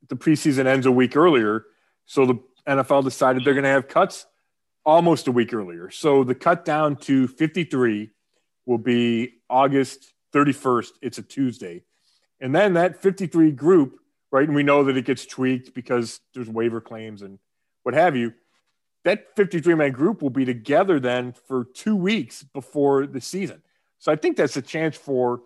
the 0.09 0.17
preseason 0.17 0.67
ends 0.67 0.87
a 0.87 0.93
week 0.93 1.17
earlier. 1.17 1.67
So 2.07 2.27
the 2.27 2.35
NFL 2.67 3.05
decided 3.05 3.45
they're 3.45 3.53
mm-hmm. 3.53 3.63
going 3.63 3.65
to 3.65 3.71
have 3.71 3.89
cuts 3.89 4.27
almost 4.85 5.29
a 5.29 5.33
week 5.33 5.53
earlier. 5.53 5.91
So 5.91 6.25
the 6.25 6.35
cut 6.35 6.65
down 6.65 6.97
to 6.97 7.29
53 7.29 8.11
will 8.67 8.79
be 8.79 9.35
August 9.49 10.13
31st. 10.33 10.91
It's 11.03 11.19
a 11.19 11.23
Tuesday. 11.23 11.83
And 12.41 12.55
then 12.55 12.75
that 12.75 13.03
53 13.03 13.53
group, 13.53 13.99
right? 14.31 14.47
And 14.47 14.55
we 14.55 14.63
know 14.63 14.85
that 14.85 14.97
it 14.97 15.05
gets 15.05 15.27
tweaked 15.27 15.75
because 15.75 16.21
there's 16.35 16.49
waiver 16.49 16.81
claims 16.81 17.23
and 17.23 17.39
what 17.83 17.95
have 17.95 18.17
you. 18.17 18.33
That 19.05 19.35
53 19.37 19.75
man 19.75 19.93
group 19.93 20.23
will 20.23 20.31
be 20.31 20.45
together 20.45 21.01
then 21.01 21.33
for 21.33 21.65
two 21.65 21.97
weeks 21.97 22.43
before 22.43 23.07
the 23.07 23.21
season. 23.21 23.63
So 23.99 24.13
I 24.13 24.17
think 24.17 24.37
that's 24.37 24.57
a 24.57 24.63
chance 24.63 24.97
for 24.97 25.43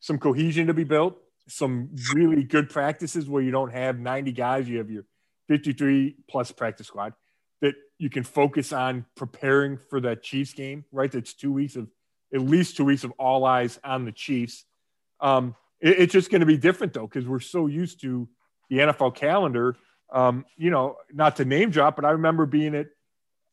some 0.00 0.18
cohesion 0.18 0.68
to 0.68 0.74
be 0.74 0.84
built, 0.84 1.16
some 1.48 1.90
really 2.14 2.44
good 2.44 2.70
practices 2.70 3.28
where 3.28 3.42
you 3.42 3.50
don't 3.50 3.72
have 3.72 3.98
90 3.98 4.32
guys, 4.32 4.68
you 4.68 4.78
have 4.78 4.90
your 4.90 5.04
53 5.48 6.16
plus 6.28 6.52
practice 6.52 6.86
squad 6.86 7.14
that 7.60 7.74
you 7.98 8.10
can 8.10 8.22
focus 8.22 8.72
on 8.72 9.04
preparing 9.16 9.76
for 9.76 10.00
that 10.00 10.22
Chiefs 10.22 10.52
game, 10.52 10.84
right? 10.92 11.10
That's 11.10 11.34
two 11.34 11.52
weeks 11.52 11.76
of 11.76 11.88
at 12.32 12.40
least 12.40 12.76
two 12.76 12.84
weeks 12.84 13.04
of 13.04 13.12
all 13.18 13.44
eyes 13.44 13.80
on 13.82 14.04
the 14.04 14.12
Chiefs. 14.12 14.64
Um, 15.20 15.56
it, 15.80 15.98
it's 16.00 16.12
just 16.12 16.30
going 16.30 16.40
to 16.40 16.46
be 16.46 16.56
different 16.56 16.92
though, 16.92 17.06
because 17.06 17.26
we're 17.26 17.40
so 17.40 17.66
used 17.66 18.00
to 18.02 18.28
the 18.68 18.78
NFL 18.78 19.16
calendar. 19.16 19.76
Um, 20.10 20.46
you 20.56 20.70
know, 20.70 20.96
not 21.12 21.36
to 21.36 21.44
name 21.44 21.70
drop, 21.70 21.96
but 21.96 22.04
I 22.04 22.10
remember 22.10 22.46
being 22.46 22.74
at 22.74 22.86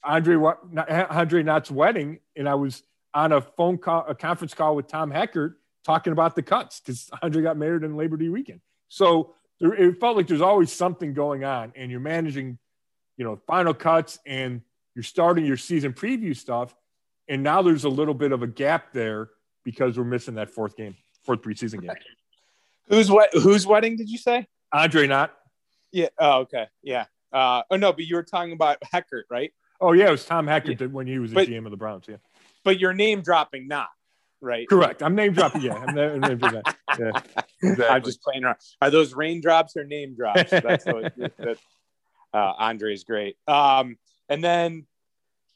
Andre 0.03 0.35
Andre 0.37 1.43
Knott's 1.43 1.71
wedding, 1.71 2.19
and 2.35 2.47
I 2.47 2.55
was 2.55 2.83
on 3.13 3.31
a 3.31 3.41
phone 3.41 3.77
call, 3.77 4.05
a 4.07 4.15
conference 4.15 4.53
call 4.53 4.75
with 4.75 4.87
Tom 4.87 5.11
Heckert 5.11 5.55
talking 5.83 6.13
about 6.13 6.35
the 6.35 6.41
cuts 6.41 6.79
because 6.79 7.09
Andre 7.21 7.41
got 7.41 7.57
married 7.57 7.83
in 7.83 7.97
Labor 7.97 8.17
Day 8.17 8.29
weekend. 8.29 8.61
So 8.87 9.33
there, 9.59 9.73
it 9.73 9.99
felt 9.99 10.15
like 10.15 10.27
there's 10.27 10.41
always 10.41 10.71
something 10.71 11.13
going 11.13 11.43
on, 11.43 11.73
and 11.75 11.91
you're 11.91 11.99
managing 11.99 12.57
you 13.17 13.23
know, 13.23 13.39
final 13.47 13.73
cuts 13.73 14.19
and 14.25 14.61
you're 14.93 15.03
starting 15.03 15.45
your 15.45 15.57
season 15.57 15.93
preview 15.93 16.35
stuff. 16.35 16.75
And 17.27 17.43
now 17.43 17.61
there's 17.61 17.85
a 17.85 17.89
little 17.89 18.13
bit 18.13 18.31
of 18.31 18.43
a 18.43 18.47
gap 18.47 18.93
there 18.93 19.29
because 19.63 19.97
we're 19.97 20.03
missing 20.03 20.35
that 20.35 20.51
fourth 20.51 20.75
game, 20.75 20.95
fourth 21.23 21.41
preseason 21.41 21.81
game. 21.81 21.91
Who's 22.87 23.09
what? 23.09 23.33
Whose 23.33 23.65
wedding 23.65 23.97
did 23.97 24.09
you 24.09 24.17
say? 24.17 24.47
Andre 24.71 25.07
Knott. 25.07 25.33
Yeah. 25.91 26.09
Oh, 26.19 26.41
okay. 26.41 26.67
Yeah. 26.83 27.05
Uh, 27.31 27.63
oh 27.69 27.77
no, 27.77 27.91
but 27.93 28.05
you 28.05 28.15
were 28.15 28.23
talking 28.23 28.53
about 28.53 28.77
Heckert, 28.93 29.23
right? 29.29 29.51
Oh 29.81 29.91
yeah, 29.91 30.07
it 30.07 30.11
was 30.11 30.25
Tom 30.25 30.47
Heckert 30.47 30.79
yeah. 30.79 30.87
when 30.87 31.07
he 31.07 31.19
was 31.19 31.31
the 31.31 31.35
but, 31.35 31.47
GM 31.47 31.65
of 31.65 31.71
the 31.71 31.77
Browns. 31.77 32.05
Yeah. 32.07 32.17
But 32.63 32.79
you're 32.79 32.93
name 32.93 33.21
dropping 33.21 33.67
not 33.67 33.89
right? 34.45 34.69
Correct. 34.69 35.03
I'm 35.03 35.15
name 35.15 35.33
dropping. 35.33 35.61
Yeah, 35.61 35.73
I'm 35.73 35.95
name, 35.95 36.19
name 36.21 36.37
dropping. 36.37 36.61
Yeah, 36.97 37.11
exactly. 37.61 37.85
I'm 37.87 38.03
just 38.03 38.21
playing 38.21 38.45
around. 38.45 38.57
Are 38.81 38.89
those 38.89 39.13
raindrops 39.13 39.75
or 39.75 39.83
name 39.83 40.15
drops? 40.15 40.49
That's 40.49 40.85
what, 40.85 41.13
that, 41.17 41.57
uh, 42.33 42.53
Andre 42.57 42.93
is 42.93 43.03
great. 43.03 43.35
Um, 43.47 43.97
and 44.29 44.41
then 44.41 44.85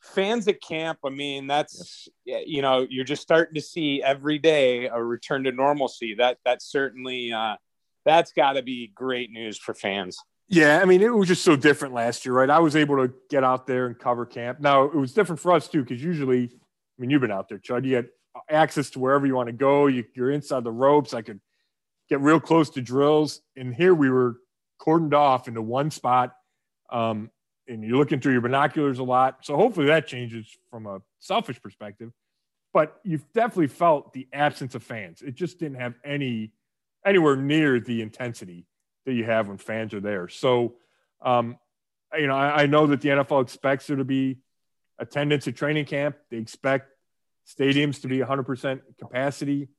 fans 0.02 0.48
at 0.50 0.62
camp, 0.62 1.00
I 1.06 1.10
mean, 1.10 1.48
that's 1.48 2.10
you 2.26 2.62
know, 2.62 2.86
you're 2.90 3.06
just 3.06 3.22
starting 3.22 3.56
to 3.56 3.62
see 3.62 4.04
every 4.04 4.38
day 4.38 4.88
a 4.88 5.02
return 5.02 5.44
to 5.46 5.52
normalcy. 5.52 6.16
That 6.16 6.40
that's 6.44 6.66
certainly 6.66 7.32
uh, 7.32 7.56
that's 8.10 8.32
got 8.32 8.54
to 8.54 8.62
be 8.62 8.92
great 8.94 9.32
news 9.32 9.58
for 9.58 9.74
fans. 9.74 10.18
Yeah, 10.48 10.80
I 10.82 10.86
mean, 10.86 11.02
it 11.02 11.14
was 11.14 11.28
just 11.28 11.44
so 11.44 11.56
different 11.56 11.94
last 11.94 12.26
year, 12.26 12.34
right? 12.34 12.50
I 12.50 12.60
was 12.60 12.76
able 12.76 12.98
to 12.98 13.14
get 13.30 13.44
out 13.44 13.68
there 13.68 13.86
and 13.86 13.98
cover 13.98 14.26
camp. 14.26 14.60
Now 14.60 14.86
it 14.86 14.96
was 14.96 15.14
different 15.14 15.40
for 15.40 15.52
us 15.52 15.68
too, 15.68 15.84
because 15.84 16.04
usually, 16.04 16.46
I 16.46 16.98
mean, 16.98 17.12
you've 17.12 17.22
been 17.22 17.32
out 17.32 17.50
there, 17.50 17.60
Chud. 17.60 17.86
You 17.86 17.96
had 17.98 18.08
access 18.50 18.90
to 18.92 19.00
wherever 19.00 19.28
you 19.28 19.36
want 19.36 19.48
to 19.48 19.54
go. 19.54 19.86
You, 19.88 20.06
you're 20.16 20.32
inside 20.32 20.64
the 20.64 20.72
ropes. 20.72 21.14
I 21.14 21.22
could 21.22 21.40
get 22.10 22.20
real 22.22 22.40
close 22.40 22.72
to 22.72 22.82
drills, 22.82 23.42
and 23.56 23.74
here 23.74 23.94
we 23.94 24.10
were 24.10 24.38
cordoned 24.82 25.14
off 25.14 25.48
into 25.48 25.62
one 25.62 25.92
spot 25.92 26.34
um, 26.92 27.30
and 27.68 27.84
you're 27.84 27.98
looking 27.98 28.20
through 28.20 28.34
your 28.34 28.42
binoculars 28.42 29.00
a 29.00 29.04
lot. 29.04 29.40
So 29.44 29.56
hopefully 29.56 29.88
that 29.88 30.08
changes 30.08 30.48
from 30.72 30.88
a 30.88 31.02
selfish 31.20 31.62
perspective. 31.62 32.12
But 32.74 33.00
you've 33.04 33.26
definitely 33.34 33.68
felt 33.68 34.14
the 34.14 34.28
absence 34.34 34.76
of 34.76 34.84
fans. 34.84 35.22
It 35.22 35.36
just 35.36 35.60
didn't 35.60 35.80
have 35.80 35.96
any 36.04 36.52
anywhere 37.06 37.36
near 37.36 37.80
the 37.80 38.02
intensity 38.02 38.66
that 39.06 39.14
you 39.14 39.24
have 39.24 39.48
when 39.48 39.58
fans 39.58 39.94
are 39.94 40.00
there. 40.00 40.28
So, 40.28 40.76
um, 41.22 41.58
you 42.18 42.28
know, 42.28 42.36
I, 42.36 42.64
I 42.64 42.66
know 42.66 42.88
that 42.88 43.02
the 43.02 43.10
NFL 43.10 43.42
expects 43.42 43.88
there 43.88 43.98
to 43.98 44.04
be 44.04 44.40
attendance 44.98 45.48
at 45.48 45.56
training 45.56 45.86
camp. 45.86 46.18
They 46.30 46.38
expect 46.38 46.90
stadiums 47.48 48.02
to 48.02 48.08
be 48.08 48.20
100% 48.20 48.82
capacity. 48.98 49.70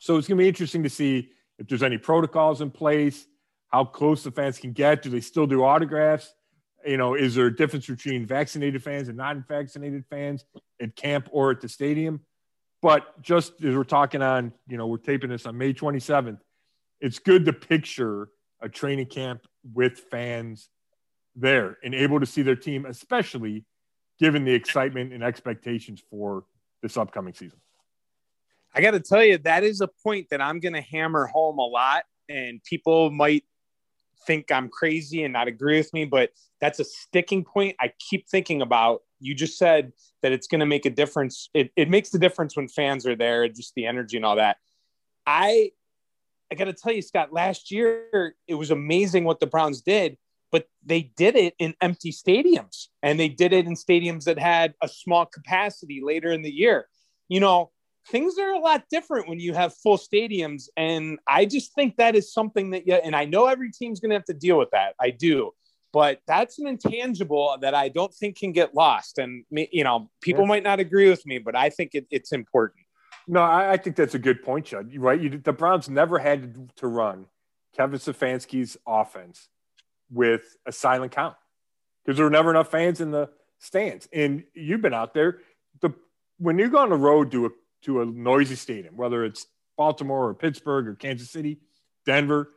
So 0.00 0.16
it's 0.16 0.26
going 0.26 0.38
to 0.38 0.42
be 0.42 0.48
interesting 0.48 0.82
to 0.82 0.90
see 0.90 1.30
if 1.58 1.68
there's 1.68 1.82
any 1.82 1.98
protocols 1.98 2.60
in 2.60 2.70
place 2.70 3.26
how 3.68 3.84
close 3.84 4.22
the 4.22 4.30
fans 4.30 4.58
can 4.58 4.72
get. 4.72 5.02
Do 5.02 5.10
they 5.10 5.20
still 5.20 5.48
do 5.48 5.64
autographs? 5.64 6.32
You 6.86 6.96
know, 6.96 7.14
is 7.14 7.34
there 7.34 7.46
a 7.46 7.56
difference 7.56 7.86
between 7.86 8.24
vaccinated 8.24 8.82
fans 8.84 9.08
and 9.08 9.16
non-vaccinated 9.16 10.04
fans 10.08 10.44
at 10.80 10.94
camp 10.94 11.28
or 11.32 11.50
at 11.50 11.60
the 11.60 11.68
stadium? 11.68 12.20
But 12.84 13.22
just 13.22 13.54
as 13.64 13.74
we're 13.74 13.82
talking 13.82 14.20
on, 14.20 14.52
you 14.68 14.76
know, 14.76 14.86
we're 14.86 14.98
taping 14.98 15.30
this 15.30 15.46
on 15.46 15.56
May 15.56 15.72
27th, 15.72 16.36
it's 17.00 17.18
good 17.18 17.46
to 17.46 17.52
picture 17.54 18.28
a 18.60 18.68
training 18.68 19.06
camp 19.06 19.46
with 19.72 20.00
fans 20.10 20.68
there 21.34 21.78
and 21.82 21.94
able 21.94 22.20
to 22.20 22.26
see 22.26 22.42
their 22.42 22.56
team, 22.56 22.84
especially 22.84 23.64
given 24.20 24.44
the 24.44 24.52
excitement 24.52 25.14
and 25.14 25.24
expectations 25.24 26.02
for 26.10 26.44
this 26.82 26.98
upcoming 26.98 27.32
season. 27.32 27.58
I 28.74 28.82
got 28.82 28.90
to 28.90 29.00
tell 29.00 29.24
you, 29.24 29.38
that 29.38 29.64
is 29.64 29.80
a 29.80 29.88
point 29.88 30.28
that 30.28 30.42
I'm 30.42 30.60
going 30.60 30.74
to 30.74 30.82
hammer 30.82 31.24
home 31.24 31.58
a 31.58 31.66
lot, 31.66 32.04
and 32.28 32.62
people 32.64 33.10
might 33.10 33.44
think 34.26 34.52
I'm 34.52 34.68
crazy 34.68 35.24
and 35.24 35.32
not 35.32 35.48
agree 35.48 35.78
with 35.78 35.90
me, 35.94 36.04
but 36.04 36.32
that's 36.60 36.80
a 36.80 36.84
sticking 36.84 37.44
point 37.44 37.76
I 37.80 37.92
keep 37.98 38.28
thinking 38.28 38.60
about. 38.60 39.03
You 39.24 39.34
just 39.34 39.58
said 39.58 39.92
that 40.22 40.32
it's 40.32 40.46
going 40.46 40.60
to 40.60 40.66
make 40.66 40.86
a 40.86 40.90
difference. 40.90 41.50
It, 41.54 41.72
it 41.76 41.90
makes 41.90 42.10
the 42.10 42.18
difference 42.18 42.56
when 42.56 42.68
fans 42.68 43.06
are 43.06 43.16
there, 43.16 43.48
just 43.48 43.74
the 43.74 43.86
energy 43.86 44.16
and 44.16 44.26
all 44.26 44.36
that. 44.36 44.58
I 45.26 45.70
I 46.50 46.56
got 46.56 46.66
to 46.66 46.72
tell 46.72 46.92
you, 46.92 47.02
Scott, 47.02 47.32
last 47.32 47.70
year 47.70 48.36
it 48.46 48.54
was 48.54 48.70
amazing 48.70 49.24
what 49.24 49.40
the 49.40 49.46
Browns 49.46 49.80
did, 49.80 50.16
but 50.52 50.68
they 50.84 51.10
did 51.16 51.34
it 51.34 51.54
in 51.58 51.74
empty 51.80 52.12
stadiums 52.12 52.88
and 53.02 53.18
they 53.18 53.28
did 53.28 53.52
it 53.52 53.66
in 53.66 53.74
stadiums 53.74 54.24
that 54.24 54.38
had 54.38 54.74
a 54.82 54.88
small 54.88 55.26
capacity 55.26 56.00
later 56.04 56.30
in 56.30 56.42
the 56.42 56.52
year. 56.52 56.86
You 57.28 57.40
know, 57.40 57.72
things 58.08 58.38
are 58.38 58.52
a 58.52 58.58
lot 58.58 58.84
different 58.90 59.28
when 59.28 59.40
you 59.40 59.54
have 59.54 59.74
full 59.74 59.96
stadiums. 59.96 60.68
And 60.76 61.18
I 61.26 61.46
just 61.46 61.74
think 61.74 61.96
that 61.96 62.14
is 62.14 62.32
something 62.32 62.70
that, 62.70 62.86
yeah, 62.86 63.00
and 63.02 63.16
I 63.16 63.24
know 63.24 63.46
every 63.46 63.72
team's 63.72 64.00
going 64.00 64.10
to 64.10 64.16
have 64.16 64.26
to 64.26 64.34
deal 64.34 64.58
with 64.58 64.70
that. 64.70 64.94
I 65.00 65.10
do. 65.10 65.52
But 65.94 66.18
that's 66.26 66.58
an 66.58 66.66
intangible 66.66 67.56
that 67.60 67.72
I 67.72 67.88
don't 67.88 68.12
think 68.12 68.36
can 68.36 68.50
get 68.50 68.74
lost. 68.74 69.18
And, 69.18 69.44
you 69.50 69.84
know, 69.84 70.10
people 70.20 70.42
yeah. 70.42 70.48
might 70.48 70.64
not 70.64 70.80
agree 70.80 71.08
with 71.08 71.24
me, 71.24 71.38
but 71.38 71.54
I 71.54 71.70
think 71.70 71.94
it, 71.94 72.08
it's 72.10 72.32
important. 72.32 72.84
No, 73.28 73.40
I, 73.40 73.74
I, 73.74 73.76
think 73.76 73.94
that's 73.94 74.16
a 74.16 74.18
good 74.18 74.42
point, 74.42 74.66
Chud. 74.66 74.90
Right? 74.98 75.20
You, 75.20 75.38
the 75.38 75.52
Browns 75.52 75.88
never 75.88 76.18
had 76.18 76.68
to 76.78 76.88
run 76.88 77.26
Kevin 77.76 78.00
Stefanski's 78.00 78.76
offense 78.84 79.48
with 80.10 80.56
a 80.66 80.72
silent 80.72 81.12
count 81.12 81.36
because 82.04 82.16
there 82.16 82.26
were 82.26 82.30
never 82.30 82.50
enough 82.50 82.72
fans 82.72 83.00
in 83.00 83.12
the 83.12 83.30
stands. 83.60 84.08
And 84.12 84.42
you've 84.52 84.82
been 84.82 84.94
out 84.94 85.14
there. 85.14 85.38
The 85.80 85.90
when 86.38 86.58
you 86.58 86.70
go 86.70 86.78
on 86.78 86.90
the 86.90 86.96
road 86.96 87.30
to 87.30 87.46
a 87.46 87.50
to 87.84 88.02
a 88.02 88.04
noisy 88.04 88.56
stadium, 88.56 88.96
whether 88.96 89.24
it's 89.24 89.46
Baltimore 89.78 90.28
or 90.28 90.34
Pittsburgh 90.34 90.88
or 90.88 90.96
Kansas 90.96 91.30
City, 91.30 91.60
Denver, 92.04 92.50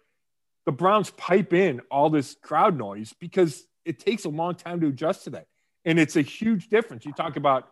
the 0.67 0.71
Browns 0.71 1.09
pipe 1.09 1.53
in 1.53 1.81
all 1.89 2.11
this 2.11 2.35
crowd 2.43 2.77
noise 2.77 3.15
because 3.19 3.63
it 3.85 3.97
takes 3.97 4.25
a 4.25 4.29
long 4.29 4.53
time 4.53 4.81
to 4.81 4.87
adjust 4.87 5.23
to 5.23 5.31
that. 5.31 5.47
And 5.83 5.97
it's 5.97 6.15
a 6.15 6.21
huge 6.21 6.67
difference. 6.67 7.05
You 7.05 7.13
talk 7.13 7.37
about 7.37 7.69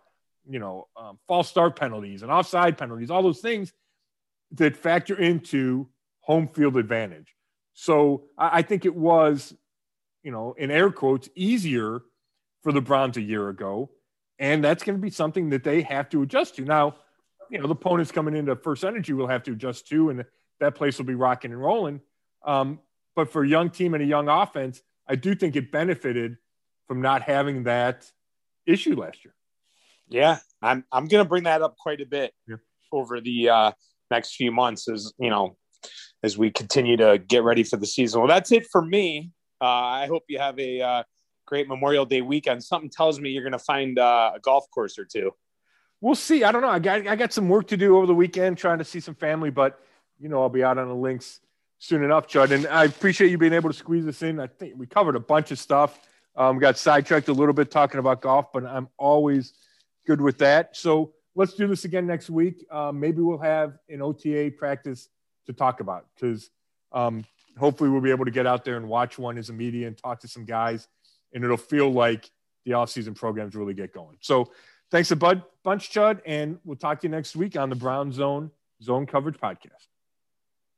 you 0.47 0.59
know, 0.59 0.87
um, 0.95 1.17
false 1.27 1.49
start 1.49 1.75
penalties 1.75 2.21
and 2.21 2.31
offside 2.31 2.77
penalties, 2.77 3.09
all 3.09 3.23
those 3.23 3.39
things 3.39 3.73
that 4.51 4.77
factor 4.77 5.17
into 5.17 5.87
home 6.21 6.47
field 6.47 6.77
advantage. 6.77 7.35
So 7.73 8.25
I, 8.37 8.59
I 8.59 8.61
think 8.61 8.85
it 8.85 8.95
was, 8.95 9.53
you 10.23 10.31
know, 10.31 10.55
in 10.57 10.71
air 10.71 10.91
quotes, 10.91 11.29
easier 11.35 12.01
for 12.63 12.71
the 12.71 12.81
Browns 12.81 13.17
a 13.17 13.21
year 13.21 13.49
ago. 13.49 13.89
And 14.37 14.63
that's 14.63 14.83
going 14.83 14.97
to 14.97 15.01
be 15.01 15.09
something 15.09 15.49
that 15.49 15.63
they 15.63 15.81
have 15.83 16.09
to 16.09 16.21
adjust 16.21 16.55
to. 16.55 16.63
Now, 16.63 16.95
you 17.49 17.59
know, 17.59 17.67
the 17.67 17.73
opponents 17.73 18.11
coming 18.11 18.35
into 18.35 18.55
FirstEnergy 18.55 19.15
will 19.15 19.27
have 19.27 19.43
to 19.43 19.51
adjust 19.51 19.87
to, 19.89 20.09
and 20.09 20.25
that 20.59 20.75
place 20.75 20.97
will 20.97 21.05
be 21.05 21.15
rocking 21.15 21.51
and 21.51 21.61
rolling. 21.61 22.01
Um, 22.45 22.79
but 23.15 23.31
for 23.31 23.43
a 23.43 23.47
young 23.47 23.69
team 23.69 23.93
and 23.93 24.03
a 24.03 24.05
young 24.05 24.27
offense, 24.27 24.81
I 25.07 25.15
do 25.15 25.35
think 25.35 25.55
it 25.55 25.71
benefited 25.71 26.37
from 26.87 27.01
not 27.01 27.21
having 27.21 27.63
that 27.63 28.09
issue 28.65 28.95
last 28.95 29.23
year. 29.23 29.33
Yeah, 30.07 30.39
I'm 30.61 30.85
I'm 30.91 31.07
going 31.07 31.23
to 31.23 31.27
bring 31.27 31.43
that 31.43 31.61
up 31.61 31.77
quite 31.77 32.01
a 32.01 32.05
bit 32.05 32.33
yeah. 32.47 32.57
over 32.91 33.19
the 33.21 33.49
uh, 33.49 33.71
next 34.11 34.35
few 34.35 34.51
months 34.51 34.87
as 34.87 35.13
you 35.17 35.29
know 35.29 35.57
as 36.23 36.37
we 36.37 36.51
continue 36.51 36.97
to 36.97 37.17
get 37.17 37.43
ready 37.43 37.63
for 37.63 37.77
the 37.77 37.87
season. 37.87 38.19
Well, 38.19 38.27
that's 38.27 38.51
it 38.51 38.67
for 38.71 38.83
me. 38.83 39.31
Uh, 39.61 39.65
I 39.65 40.07
hope 40.07 40.23
you 40.27 40.37
have 40.39 40.59
a 40.59 40.81
uh, 40.81 41.03
great 41.45 41.67
Memorial 41.67 42.05
Day 42.05 42.21
weekend. 42.21 42.63
Something 42.63 42.89
tells 42.89 43.19
me 43.19 43.29
you're 43.29 43.43
going 43.43 43.53
to 43.53 43.59
find 43.59 43.97
uh, 43.97 44.33
a 44.35 44.39
golf 44.39 44.65
course 44.71 44.99
or 44.99 45.05
two. 45.05 45.31
We'll 46.01 46.15
see. 46.15 46.43
I 46.43 46.51
don't 46.51 46.61
know. 46.61 46.69
I 46.69 46.79
got 46.79 47.07
I 47.07 47.15
got 47.15 47.33
some 47.33 47.49
work 47.49 47.67
to 47.67 47.77
do 47.77 47.97
over 47.97 48.05
the 48.05 48.13
weekend, 48.13 48.57
trying 48.57 48.79
to 48.79 48.83
see 48.83 48.99
some 48.99 49.15
family, 49.15 49.49
but 49.49 49.79
you 50.19 50.29
know 50.29 50.41
I'll 50.41 50.49
be 50.49 50.63
out 50.63 50.77
on 50.77 50.87
the 50.87 50.95
links 50.95 51.39
soon 51.79 52.03
enough, 52.03 52.27
Chud. 52.27 52.51
And 52.51 52.67
I 52.67 52.85
appreciate 52.85 53.31
you 53.31 53.37
being 53.37 53.53
able 53.53 53.69
to 53.69 53.75
squeeze 53.75 54.05
this 54.05 54.21
in. 54.21 54.39
I 54.39 54.47
think 54.47 54.73
we 54.77 54.87
covered 54.87 55.15
a 55.15 55.19
bunch 55.19 55.51
of 55.51 55.59
stuff. 55.59 55.99
Um, 56.35 56.59
got 56.59 56.77
sidetracked 56.77 57.27
a 57.29 57.33
little 57.33 57.53
bit 57.53 57.71
talking 57.71 57.99
about 57.99 58.21
golf, 58.21 58.51
but 58.51 58.65
I'm 58.65 58.89
always 58.97 59.53
good 60.05 60.19
with 60.19 60.37
that. 60.39 60.75
So 60.75 61.13
let's 61.35 61.53
do 61.53 61.67
this 61.67 61.85
again 61.85 62.05
next 62.05 62.29
week. 62.29 62.65
Um, 62.71 62.99
maybe 62.99 63.21
we'll 63.21 63.37
have 63.37 63.77
an 63.89 64.01
OTA 64.01 64.51
practice 64.57 65.09
to 65.45 65.53
talk 65.53 65.79
about 65.79 66.07
because 66.15 66.49
um, 66.91 67.25
hopefully 67.57 67.89
we'll 67.89 68.01
be 68.01 68.11
able 68.11 68.25
to 68.25 68.31
get 68.31 68.47
out 68.47 68.65
there 68.65 68.77
and 68.77 68.87
watch 68.87 69.17
one 69.17 69.37
as 69.37 69.49
a 69.49 69.53
media 69.53 69.87
and 69.87 69.97
talk 69.97 70.19
to 70.21 70.27
some 70.27 70.45
guys, 70.45 70.87
and 71.33 71.43
it'll 71.43 71.57
feel 71.57 71.91
like 71.91 72.29
the 72.65 72.73
off-season 72.73 73.13
programs 73.13 73.55
really 73.55 73.73
get 73.73 73.93
going. 73.93 74.17
So 74.21 74.51
thanks 74.91 75.11
a 75.11 75.15
bud, 75.15 75.43
bunch, 75.63 75.91
Chud, 75.91 76.21
and 76.25 76.57
we'll 76.63 76.77
talk 76.77 76.99
to 77.01 77.07
you 77.07 77.11
next 77.11 77.35
week 77.35 77.55
on 77.55 77.69
the 77.69 77.75
Brown 77.75 78.11
Zone 78.11 78.51
Zone 78.81 79.05
Coverage 79.05 79.37
Podcast. 79.37 79.94